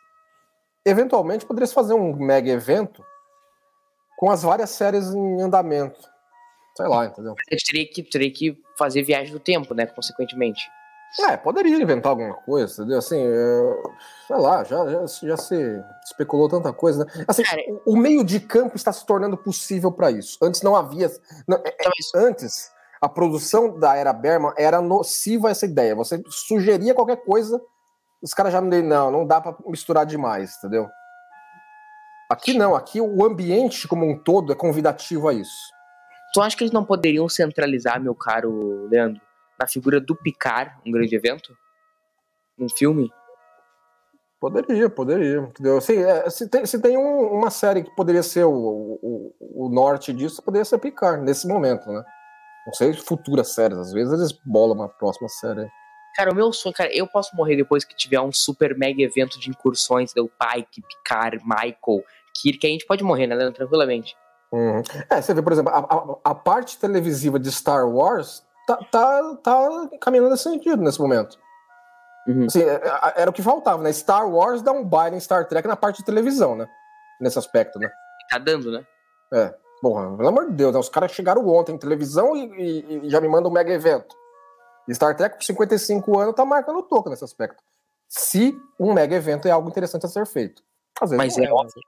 [0.85, 3.05] eventualmente, poderia se fazer um mega evento
[4.17, 6.01] com as várias séries em andamento.
[6.77, 7.35] Sei lá, entendeu?
[7.51, 9.87] A gente teria que, teria que fazer viagem do tempo, né?
[9.87, 10.61] Consequentemente.
[11.21, 12.99] É, poderia inventar alguma coisa, entendeu?
[12.99, 13.83] Assim, é,
[14.27, 17.25] sei lá, já, já, já, se especulou tanta coisa, né?
[17.27, 20.37] Assim, Cara, o, meio de campo está se tornando possível para isso.
[20.43, 21.11] Antes não havia.
[21.49, 25.95] Não, é, então, antes, a produção da era Berman era nociva essa ideia.
[25.95, 27.63] Você sugeria qualquer coisa,
[28.21, 30.87] os caras já não não, não dá para misturar demais, entendeu?
[32.31, 35.71] Aqui não, aqui o ambiente como um todo é convidativo a isso.
[36.35, 39.21] Tu acha que eles não poderiam centralizar, meu caro Leandro,
[39.59, 41.57] na figura do Picard, um grande evento?
[42.59, 43.11] Um filme?
[44.41, 45.39] Poderia, poderia.
[45.39, 45.79] Entendeu?
[45.79, 49.69] Assim, é, se tem, se tem um, uma série que poderia ser o, o, o,
[49.69, 52.03] norte disso, poderia ser Picard, nesse momento, né?
[52.67, 55.67] Não sei futuras séries, às vezes eles bolam uma próxima série.
[56.17, 59.39] Cara, o meu sonho, cara, eu posso morrer depois que tiver um super mega evento
[59.39, 62.03] de incursões do Pike, Picard, Michael,
[62.35, 64.17] Kirk, a gente pode morrer, né, Tranquilamente.
[64.51, 64.83] Uhum.
[65.11, 69.37] É, você vê, por exemplo, a, a, a, parte televisiva de Star Wars tá, tá,
[69.43, 71.37] tá caminhando nesse sentido nesse momento.
[72.27, 72.47] Uhum.
[72.47, 73.93] Assim, é, é, era o que faltava, né?
[73.93, 76.67] Star Wars dá um baile em Star Trek na parte de televisão, né?
[77.21, 77.91] Nesse aspecto, né?
[78.31, 78.87] Tá dando, né?
[79.33, 79.55] É.
[79.83, 80.81] Porra, pelo amor de Deus, né?
[80.81, 84.17] os caras chegaram ontem em televisão e, e, e, já me mandam um mega evento.
[84.89, 87.63] E Star Trek, por 55 anos, tá marcando o toco nesse aspecto.
[88.09, 90.63] Se um mega evento é algo interessante a ser feito.
[91.17, 91.83] Mas é, é óbvio.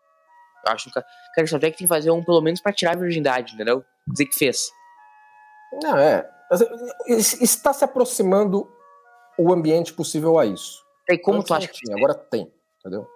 [0.66, 1.07] Eu acho que cara,
[1.46, 3.84] Star Trek tem que fazer um pelo menos pra tirar a virgindade, entendeu?
[4.07, 4.70] Dizer que fez.
[5.82, 6.28] Não, é.
[7.07, 8.70] Está se aproximando
[9.38, 10.82] o ambiente possível a isso.
[11.09, 13.07] E como Antes tu acha que Agora tem, entendeu?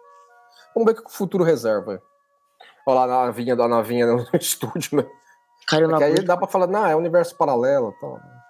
[0.75, 2.01] Vamos ver o que o futuro reserva.
[2.87, 5.07] Olha lá a navinha da navinha no estúdio, né?
[5.67, 7.93] Cara, eu não é aí dá pra falar, não, é universo paralelo.
[8.01, 8.42] Tá.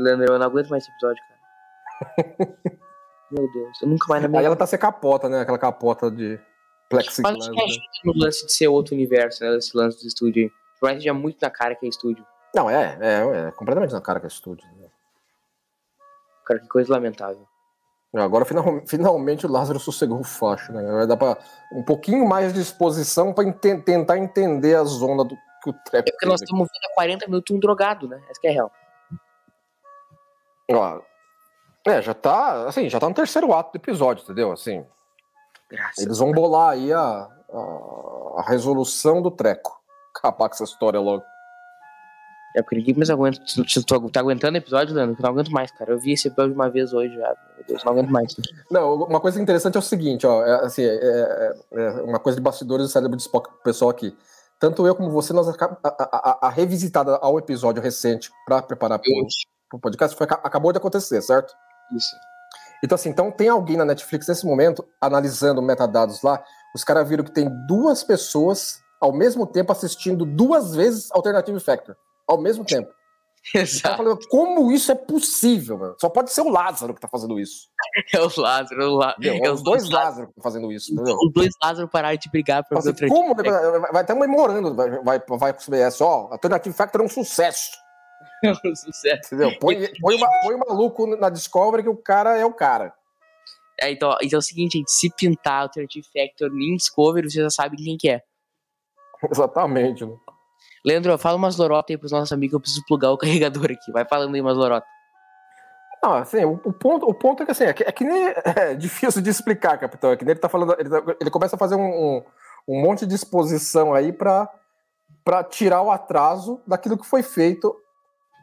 [0.00, 2.56] Leandro, eu não aguento mais esse episódio, cara.
[3.30, 4.40] Meu Deus, eu nunca mais na minha.
[4.40, 5.40] Aí ela tá sem capota, né?
[5.40, 6.40] Aquela capota de
[6.88, 7.48] plexiglass.
[7.48, 7.82] Mas né?
[8.04, 9.56] no lance de ser outro universo, né?
[9.56, 10.50] Esse lance do estúdio.
[10.82, 12.26] Mais que seja muito na cara que é estúdio.
[12.54, 14.66] Não, é, é, é completamente na cara que é estúdio.
[14.76, 14.88] Né?
[16.44, 17.46] Cara, que coisa lamentável.
[18.12, 20.82] Agora final, finalmente o Lázaro sossegou o facho, né?
[20.82, 21.38] Vai dar pra
[21.72, 26.08] um pouquinho mais de exposição para ente tentar entender a zona do que o trap.
[26.08, 28.20] É porque nós estamos vendo há 40 minutos um drogado, né?
[28.28, 28.72] Essa que é real.
[30.70, 31.00] Ó,
[31.86, 34.52] é, já tá, assim, já tá no terceiro ato do episódio, entendeu?
[34.52, 34.84] Assim,
[35.70, 39.80] Graças eles vão bolar aí a, a, a resolução do treco.
[40.14, 41.24] Acabar com essa história logo.
[42.56, 43.40] É porque ninguém mais aguenta.
[43.46, 45.16] Tu, tu, tu, tá aguentando o episódio, Leandro?
[45.16, 45.92] Eu não aguento mais, cara.
[45.92, 47.36] Eu vi esse episódio uma vez hoje já.
[47.56, 48.34] Meu Deus, não aguento mais.
[48.70, 50.44] Não, uma coisa interessante é o seguinte, ó.
[50.44, 53.90] É, assim, é, é, é uma coisa de bastidores do cérebro de Spock pro pessoal
[53.90, 54.16] aqui.
[54.58, 55.54] Tanto eu como você, nós a,
[55.84, 59.26] a, a revisitada ao episódio recente para preparar pro,
[59.70, 61.54] pro podcast foi, acabou de acontecer, certo?
[61.96, 62.14] Isso.
[62.84, 66.42] Então, assim, então tem alguém na Netflix nesse momento analisando metadados lá.
[66.74, 71.96] Os caras viram que tem duas pessoas ao mesmo tempo assistindo duas vezes Alternative Factor
[72.30, 72.90] ao mesmo tempo.
[73.54, 73.96] Exato.
[73.96, 75.96] Falando, como isso é possível, mano?
[75.98, 77.68] Só pode ser o Lázaro que tá fazendo isso.
[78.14, 78.82] É o Lázaro.
[78.82, 79.10] É, o.
[79.10, 79.44] Entendeu?
[79.44, 81.16] é É os dois Lázaro que estão fazendo isso, entendeu?
[81.16, 84.90] Os dois Lázaro pararam de brigar pra Assim, fazer como vai, vai até memorando, vai,
[85.02, 87.72] vai, vai o CBS, ó, Alternative Factor é um sucesso,
[88.74, 89.34] sucesso.
[89.34, 89.58] entendeu?
[89.58, 92.92] Põe, põe, uma- põe o maluco na Discovery que o cara é o cara.
[93.80, 94.90] É, então, então é o seguinte, gente.
[94.90, 98.22] Se pintar Alternative Factor em Discovery, vocês já sabem quem que é.
[99.30, 100.04] Exatamente.
[100.04, 100.14] Né?
[100.84, 103.92] Leandro, fala umas lorotas aí pros nossos amigos, eu preciso plugar o carregador aqui.
[103.92, 104.88] Vai falando aí umas lorotas.
[106.02, 108.28] Não, assim, o, o ponto, o ponto é que assim, é que, é que nem
[108.56, 110.10] é difícil de explicar, capitão.
[110.10, 111.80] É que nem ele tá falando, ele, tá- ele começa a fazer um,
[112.16, 112.24] um,
[112.68, 114.48] um monte de exposição aí pra
[115.50, 117.74] tirar o atraso daquilo que foi feito.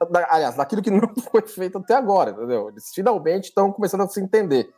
[0.06, 2.70] Da- aliás, daquilo que não foi feito até agora, entendeu?
[2.70, 4.70] Eles finalmente estão começando a se entender.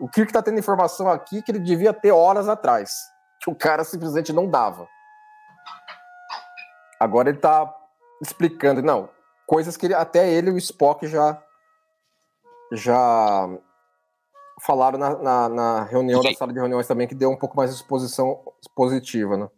[0.00, 2.92] O Kirk tá tendo informação aqui que ele devia ter horas atrás,
[3.42, 4.86] que o cara simplesmente não dava.
[7.00, 7.72] Agora ele tá
[8.22, 9.08] explicando, não,
[9.46, 11.42] coisas que ele- até ele e o Spock já
[12.72, 13.48] já
[14.60, 16.34] falaram na, na, na reunião da Sim.
[16.34, 18.42] sala de reuniões também que deu um pouco mais de exposição
[18.74, 19.48] positiva, né?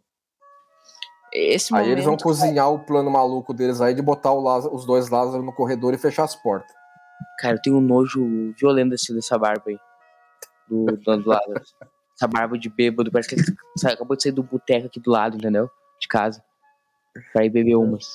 [1.33, 4.75] Esse Aí momento, eles vão cozinhar o plano maluco deles aí de botar o Lázaro-
[4.75, 6.71] os dois Lázaro no corredor e fechar as portas.
[7.39, 9.79] Cara, eu tenho um nojo violento desse, dessa barba aí.
[10.67, 11.53] Do do Lázaro.
[12.15, 13.11] Essa barba de bêbado.
[13.11, 15.69] Parece que ele acabou de sair do boteco aqui do lado, entendeu?
[15.99, 16.43] De casa.
[17.33, 18.05] Pra ir beber umas.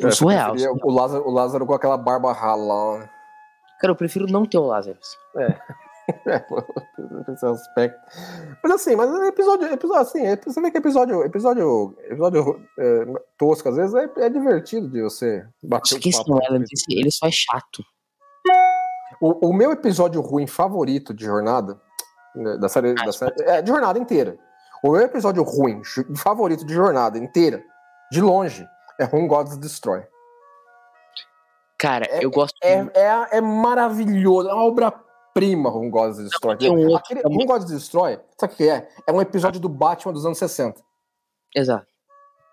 [0.00, 0.52] É, surreal.
[0.52, 0.78] preferia surreal.
[0.82, 2.62] O Lázaro, o Lázaro com aquela barba rala
[2.92, 3.10] lá, né?
[3.80, 4.98] Cara, eu prefiro não ter o Lázaro.
[5.36, 5.58] É,
[6.48, 6.62] pô,
[7.32, 7.98] esse aspecto.
[8.62, 13.04] Mas assim, mas é episódio, episódio assim, é- você vê que episódio, episódio, episódio é,
[13.38, 16.30] tosco às vezes é, é divertido de você bater Só o que papo.
[16.30, 17.82] não é, ele só é chato.
[19.20, 21.80] O, o meu episódio ruim favorito de jornada,
[22.34, 24.38] né, da série, da série- é, de jornada inteira.
[24.84, 25.82] O meu episódio ruim
[26.16, 27.64] favorito de jornada inteira,
[28.12, 28.64] de longe,
[29.00, 30.02] é Whom Gods Destroy.
[31.78, 32.54] Cara, É- eu gosto.
[32.62, 34.64] É, é, é maravilhoso, é uma
[35.36, 36.56] obra-prima Whom Gods Destroy.
[36.70, 37.46] um Aquele, também.
[37.46, 38.88] Gods Destroy, sabe o que é?
[39.06, 40.80] É um episódio do Batman dos anos 60.
[41.54, 41.86] Exato.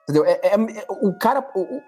[0.04, 0.26] Entendeu?
[0.26, 1.50] É, é- é- o cara.
[1.56, 1.82] O, o,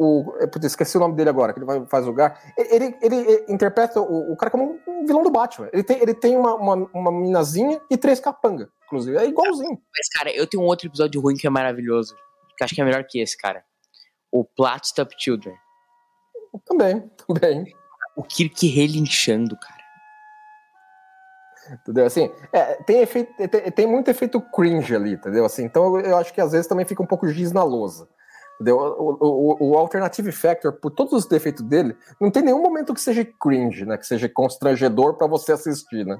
[0.00, 2.40] o, é, esqueci o nome dele agora, que ele vai, faz lugar.
[2.56, 5.68] Ele, ele, ele interpreta o, o cara como um vilão do Batman.
[5.72, 9.16] Ele tem, ele tem uma, uma, uma minazinha e três capangas, inclusive.
[9.16, 9.78] É igualzinho.
[9.96, 12.16] Mas, cara, eu tenho um outro episódio ruim que é maravilhoso.
[12.56, 13.64] Que acho que é melhor que esse, cara.
[14.32, 15.54] O Plat Stop Children.
[16.64, 17.64] Também, também.
[18.16, 19.83] O Kirk relinchando, cara.
[21.72, 22.06] Entendeu?
[22.06, 25.44] Assim, é, tem, efeito, tem, tem muito efeito cringe ali, entendeu?
[25.44, 28.08] Assim, então eu, acho que às vezes também fica um pouco giz na lousa.
[28.54, 28.76] Entendeu?
[28.78, 33.00] O, o, o Alternative Factor, por todos os defeitos dele, não tem nenhum momento que
[33.00, 33.96] seja cringe, né?
[33.96, 36.18] Que seja constrangedor pra você assistir, né?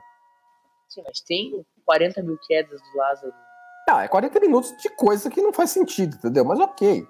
[0.89, 3.33] Sim, mas tem 40 mil quedas do Lázaro.
[3.89, 6.45] Ah, é 40 minutos de coisa que não faz sentido, entendeu?
[6.45, 7.07] Mas ok.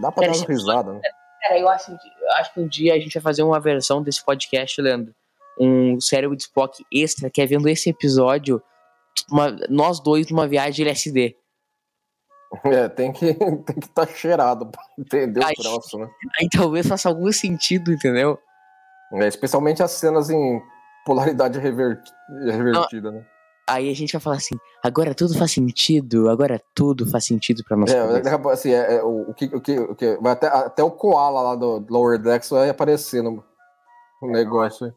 [0.00, 1.00] Dá pra Cara, dar uma risada, né?
[1.42, 4.22] Cara, eu acho, eu acho que um dia a gente vai fazer uma versão desse
[4.24, 5.14] podcast, Leandro.
[5.60, 8.62] Um cérebro de Spock extra, que é vendo esse episódio,
[9.30, 11.36] uma- nós dois numa viagem LSD.
[12.64, 13.34] É, tem que
[13.66, 15.52] tem que estar cheirado pra entender Ai.
[15.58, 16.08] o troço, né?
[16.40, 18.38] Aí talvez faça algum sentido, entendeu?
[19.14, 20.62] É, especialmente as cenas em
[21.04, 22.12] polaridade reverti-
[22.44, 23.26] revertida, né?
[23.68, 27.76] Aí a gente vai falar assim, agora tudo faz sentido, agora tudo faz sentido pra
[27.76, 30.82] nossa É, assim, é, é, o, o que, o que, o que vai até, até
[30.82, 33.44] o koala lá do Lower Decks vai aparecer no,
[34.22, 34.94] no negócio.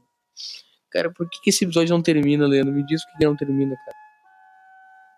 [0.92, 2.74] Cara, por que, que esse episódio não termina, Leandro?
[2.74, 3.98] Me diz por que não termina, cara.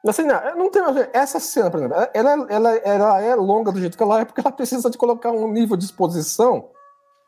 [0.05, 0.81] Assim, não, não tem,
[1.13, 4.41] essa cena, por exemplo, ela, ela, ela é longa do jeito que ela é, porque
[4.41, 6.69] ela precisa de colocar um nível de exposição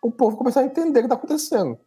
[0.06, 1.80] o povo começar a entender o que tá acontecendo.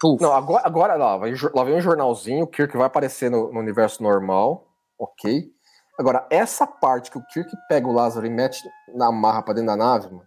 [0.00, 3.52] Puf, Não, agora, agora lá, vai, lá vem um jornalzinho, o Kirk vai aparecer no,
[3.52, 4.66] no universo normal,
[4.98, 5.50] ok.
[5.98, 8.62] Agora, essa parte que o Kirk pega o Lázaro e mete
[8.94, 10.26] na marra pra dentro da nave, mano,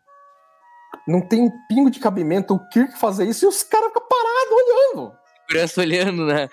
[1.08, 4.52] não tem um pingo de cabimento o Kirk fazer isso e os caras ficam parados
[4.52, 5.14] olhando.
[5.48, 6.50] segurança olhando, né?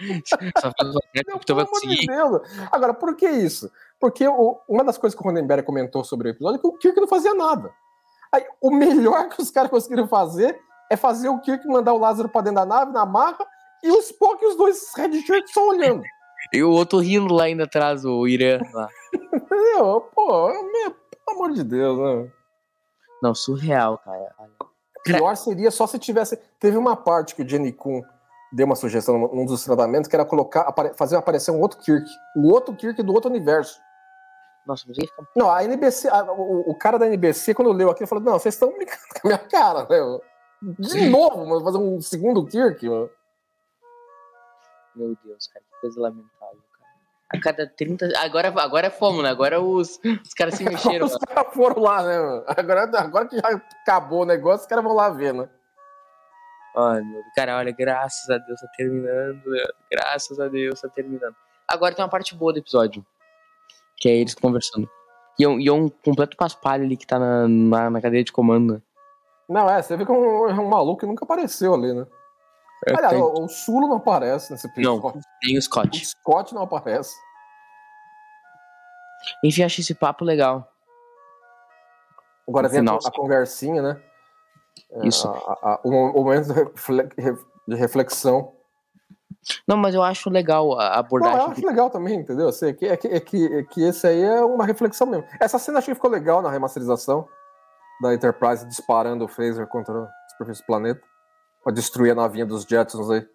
[0.58, 2.06] Só faz o Meu, capitão vai pelo amor de conseguir.
[2.06, 2.68] Deus.
[2.72, 3.70] Agora, por que isso?
[4.00, 6.72] Porque o- uma das coisas que o Ronenberg comentou sobre o episódio é que o
[6.78, 7.70] Kirk não fazia nada.
[8.32, 10.58] Aí, o melhor que os caras conseguiram fazer
[10.90, 13.46] é fazer o Kirk mandar o Lázaro pra dentro da nave, na marra,
[13.82, 16.02] e o Spock e os dois Red Shirts só olhando.
[16.54, 18.88] E o outro rindo lá ainda atrás, o Irã lá.
[20.14, 22.30] Pô, meu, pelo amor de Deus, né?
[23.22, 24.34] Não, surreal, cara.
[25.04, 26.36] Pior seria só se tivesse.
[26.58, 28.02] Teve uma parte que o Jenny Kuhn
[28.52, 32.06] deu uma sugestão num- dos tratamentos, que era colocar, apare- fazer aparecer um outro Kirk.
[32.36, 33.80] O outro Kirk do outro universo.
[34.66, 38.06] Nossa, mas aí Não, a NBC, a- o, o cara da NBC, quando leu aquilo,
[38.06, 40.18] falou: Não, vocês estão brincando com a minha cara, né?
[40.78, 43.08] De novo, mano, fazer um segundo Kirk, mano.
[44.94, 46.37] Meu Deus, cara, que coisa lamentável.
[47.30, 48.08] A cada 30.
[48.18, 49.28] Agora, agora fomos, né?
[49.28, 51.06] Agora os, os caras se mexeram.
[51.06, 52.18] os caras foram lá, né?
[52.18, 52.44] mano?
[52.46, 55.48] Agora, agora que já acabou o negócio, os caras vão lá ver, né?
[56.76, 59.42] Meu cara, olha, graças a Deus tá terminando.
[59.90, 61.34] Graças a Deus tá terminando.
[61.66, 63.04] Agora tem uma parte boa do episódio.
[63.96, 64.88] Que é eles conversando.
[65.38, 68.24] E é um, e é um completo paspalho ali que tá na, na, na cadeia
[68.24, 68.74] de comando.
[68.74, 68.82] né?
[69.48, 72.06] Não, é, você vê que é um, é um maluco que nunca apareceu ali, né?
[72.90, 75.20] É, Aliás, tem, o, o Sulo não aparece nesse episódio.
[75.40, 76.06] tem o O Scott.
[76.06, 77.14] Scott não aparece.
[79.44, 80.70] Enfim, achei esse papo legal.
[82.48, 84.02] Agora No vem a, final, a conversinha, né?
[84.92, 85.28] É, Isso.
[85.28, 88.54] a- a- o, mo- o momento de, refle- ref- de reflexão.
[89.66, 91.52] Não, mas eu acho legal a Não, eu abordagem.
[91.52, 92.48] acho legal também, entendeu?
[92.48, 95.26] Assim, é, que, é, que, é, que, é que esse aí é uma reflexão mesmo.
[95.40, 97.28] Essa cena achei que ficou legal na remasterização
[98.02, 101.00] da Enterprise disparando o phaser contra a superfície do planeta
[101.68, 103.28] pra destruir a navinha dos Jetsons aí.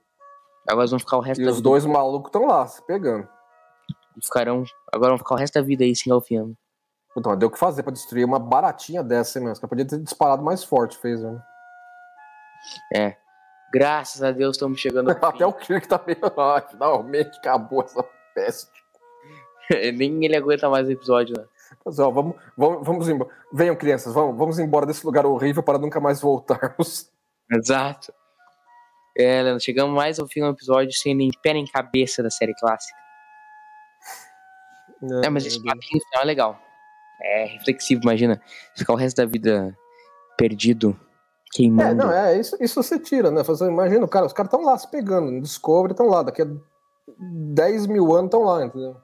[0.67, 1.69] Agora vão ficar o resto E da os vida.
[1.69, 3.27] dois malucos estão lá, se pegando.
[4.23, 6.57] Ficarão, agora vão ficar o resto da vida aí se engalfiando.
[7.15, 9.53] Então, deu o que fazer pra destruir uma baratinha dessa, hein, meu?
[9.53, 11.43] Os caras podiam ter disparado mais forte phaser, né?
[12.95, 13.17] É.
[13.71, 16.17] Graças a Deus estamos chegando ao Até o Kirk tá meio.
[16.35, 18.03] Ah, finalmente acabou essa
[18.33, 18.71] peste.
[19.95, 21.45] Nem ele aguenta mais o episódio, né?
[21.85, 23.29] Mas, ó, vamos, vamos, vamos embora.
[23.51, 27.11] Venham, crianças, vamos, vamos embora desse lugar horrível para nunca mais voltarmos.
[27.51, 28.11] Exato.
[29.17, 32.97] É, chegamos mais ao fim do episódio sem nem pé nem cabeça da série clássica.
[35.23, 36.59] É, mas esse papinho no final é legal.
[37.21, 38.41] É reflexivo, imagina.
[38.75, 39.77] Ficar o resto da vida
[40.37, 41.95] perdido, É, queimando.
[41.95, 43.43] não, é, isso, isso você tira, né?
[43.43, 46.47] Você imagina, cara, os caras estão lá se pegando, no Discovery estão lá, daqui a
[47.53, 48.95] 10 mil anos estão lá, entendeu?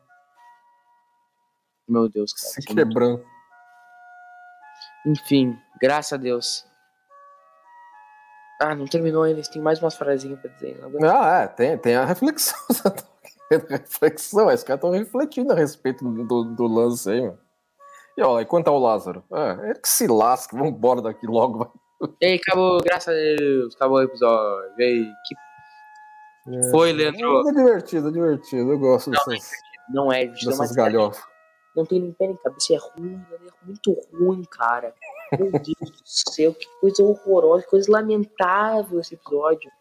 [1.87, 2.53] Meu Deus, cara.
[2.53, 3.23] Se é quebrando.
[5.05, 6.65] Enfim, graças a Deus.
[8.59, 9.41] Ah, não terminou ainda.
[9.41, 10.77] Tem mais umas frasinhas pra dizer.
[10.79, 11.03] Não aguento.
[11.05, 12.57] Ah, é, tem, tem a reflexão.
[12.83, 12.93] tá
[13.49, 17.39] reflexão, os caras estão refletindo a respeito do, do, lance aí, mano.
[18.17, 19.23] E olha, e quanto ao Lázaro?
[19.33, 21.57] É, ele que se lasca, vamos embora daqui logo.
[21.59, 21.67] vai.
[22.21, 23.75] E aí, acabou, graças a Deus.
[23.75, 24.73] Acabou o episódio.
[24.77, 26.69] E aí, que É.
[26.69, 27.49] foi, Leandro?
[27.49, 28.71] É divertido, é divertido.
[28.71, 29.51] Eu gosto dessas,
[29.89, 30.45] Não é, gente.
[30.45, 31.23] Não, dessas mas, galhofas.
[31.75, 32.73] não tem nem pé nem cabeça.
[32.73, 34.93] É ruim, é muito ruim, cara.
[35.37, 39.71] Meu Deus do céu, que coisa horrorosa, que coisa lamentável esse episódio.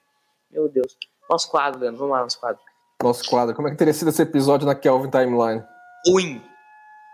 [0.50, 0.96] Meu Deus.
[1.30, 1.98] Nosso quadro, Leandro.
[2.00, 2.62] Vamos lá, nosso quadro.
[3.02, 3.54] Nosso quadro.
[3.54, 5.64] Como é que teria sido esse episódio na Kelvin Timeline?
[6.06, 6.42] Ruim.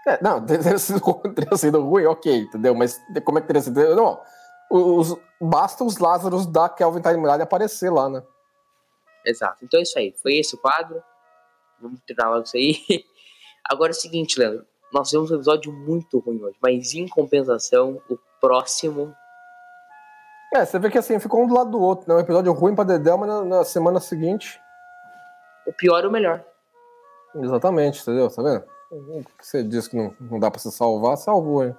[0.06, 1.00] É, não, teria sido,
[1.34, 2.74] teria sido ruim, ok, entendeu?
[2.74, 3.94] Mas como é que teria sido?
[3.94, 4.20] Não,
[4.70, 8.22] os, basta os Lázaros da Kelvin Timeline aparecer lá, né?
[9.24, 9.64] Exato.
[9.64, 10.14] Então é isso aí.
[10.22, 11.02] Foi esse o quadro.
[11.80, 12.76] Vamos terminar logo isso aí.
[13.68, 14.66] Agora é o seguinte, Leandro.
[14.94, 19.12] Nós tivemos um episódio muito ruim hoje, mas em compensação, o próximo.
[20.54, 22.14] É, você vê que assim, ficou um do lado do outro, né?
[22.14, 24.60] Um episódio ruim pra Dedé, mas na, na semana seguinte.
[25.66, 26.44] O pior e o melhor.
[27.34, 28.30] Exatamente, entendeu?
[28.30, 28.64] Tá vendo?
[28.92, 31.76] O que você disse que não, não dá pra se salvar, salvou, hein?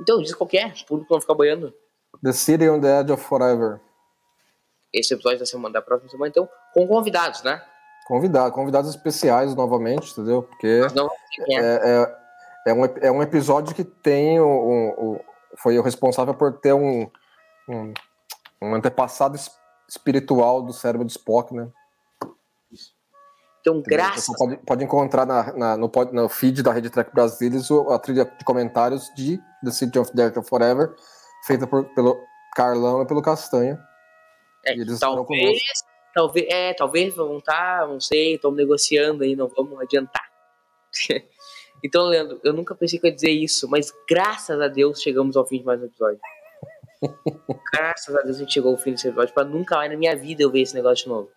[0.00, 1.74] Então, diz qualquer, o público não ficar boiando.
[2.22, 3.82] The City on the Edge of Forever.
[4.90, 7.62] Esse episódio da semana da próxima semana, então, com convidados, né?
[8.06, 10.42] Convidado, convidados especiais novamente, entendeu?
[10.42, 10.80] Porque
[11.50, 11.58] é.
[11.58, 12.16] é,
[12.68, 15.20] é, um, é um episódio que tem o, o- o-
[15.56, 17.10] foi o responsável por ter um,
[17.68, 17.92] um,
[18.62, 19.50] um antepassado es-
[19.88, 21.68] espiritual do cérebro de Spock, né?
[23.60, 24.36] Então, graças.
[24.36, 28.44] Pode, pode encontrar na, na- no, no feed da Rede Track Brasilis a trilha de
[28.44, 30.94] comentários de The City of Death of Forever,
[31.44, 32.16] feita por, pelo
[32.54, 33.76] Carlão e pelo Castanha.
[34.64, 35.58] É, E eles talvez,
[36.16, 40.24] talvez, é, talvez vão estar, não sei, estamos negociando aí, não vamos adiantar.
[41.84, 45.36] então, Leandro, eu nunca pensei que eu ia dizer isso, mas graças a Deus chegamos
[45.36, 46.18] ao fim de mais um episódio.
[47.70, 50.16] graças a Deus a gente chegou ao fim desse episódio, pra nunca mais na minha
[50.16, 51.28] vida eu ver esse negócio de novo.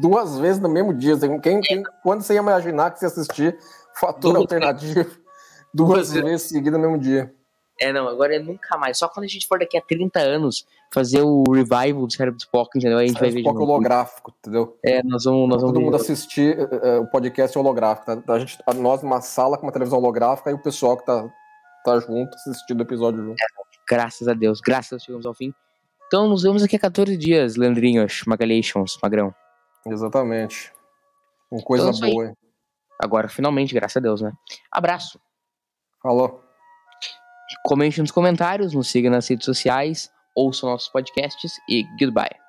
[0.00, 1.14] Duas vezes no mesmo dia.
[1.40, 3.58] Quem, quem- quando você ia imaginar que você ia assistir
[3.94, 5.04] Fator Duas Alternativo
[5.72, 7.32] duas Duas vezes seguidas no mesmo dia?
[7.78, 8.98] É, não, agora é nunca mais.
[8.98, 12.40] Só quando a gente for daqui a 30 anos fazer o revival do cérebro do
[12.42, 12.98] Spock, entendeu?
[12.98, 13.72] Aí a gente vai ver de Spock novo.
[13.72, 14.76] holográfico, entendeu?
[14.84, 16.02] É, nós vamos, nós vamos Todo mundo ver.
[16.02, 18.20] assistir eh, eh, o podcast holográfico.
[18.22, 18.32] Tá?
[18.34, 21.28] A gente, a- nós numa sala com uma televisão holográfica e o pessoal que tá,
[21.84, 23.36] tá junto assistindo o episódio junto.
[23.88, 25.52] Graças a Deus, graças a Deus chegamos ao fim.
[26.06, 29.32] Então nos vemos daqui a 14 dias, Leandrinhos, Magalations, Magrão.
[29.86, 30.72] Exatamente.
[31.50, 32.36] Uma coisa Então é boa, hein?
[33.02, 34.32] Agora, finalmente, graças a Deus, né?
[34.72, 35.18] Abraço.
[36.02, 36.42] Falou.
[37.64, 42.39] Comente nos comentários, nos siga nas redes sociais, ouça nossos podcasts e goodbye.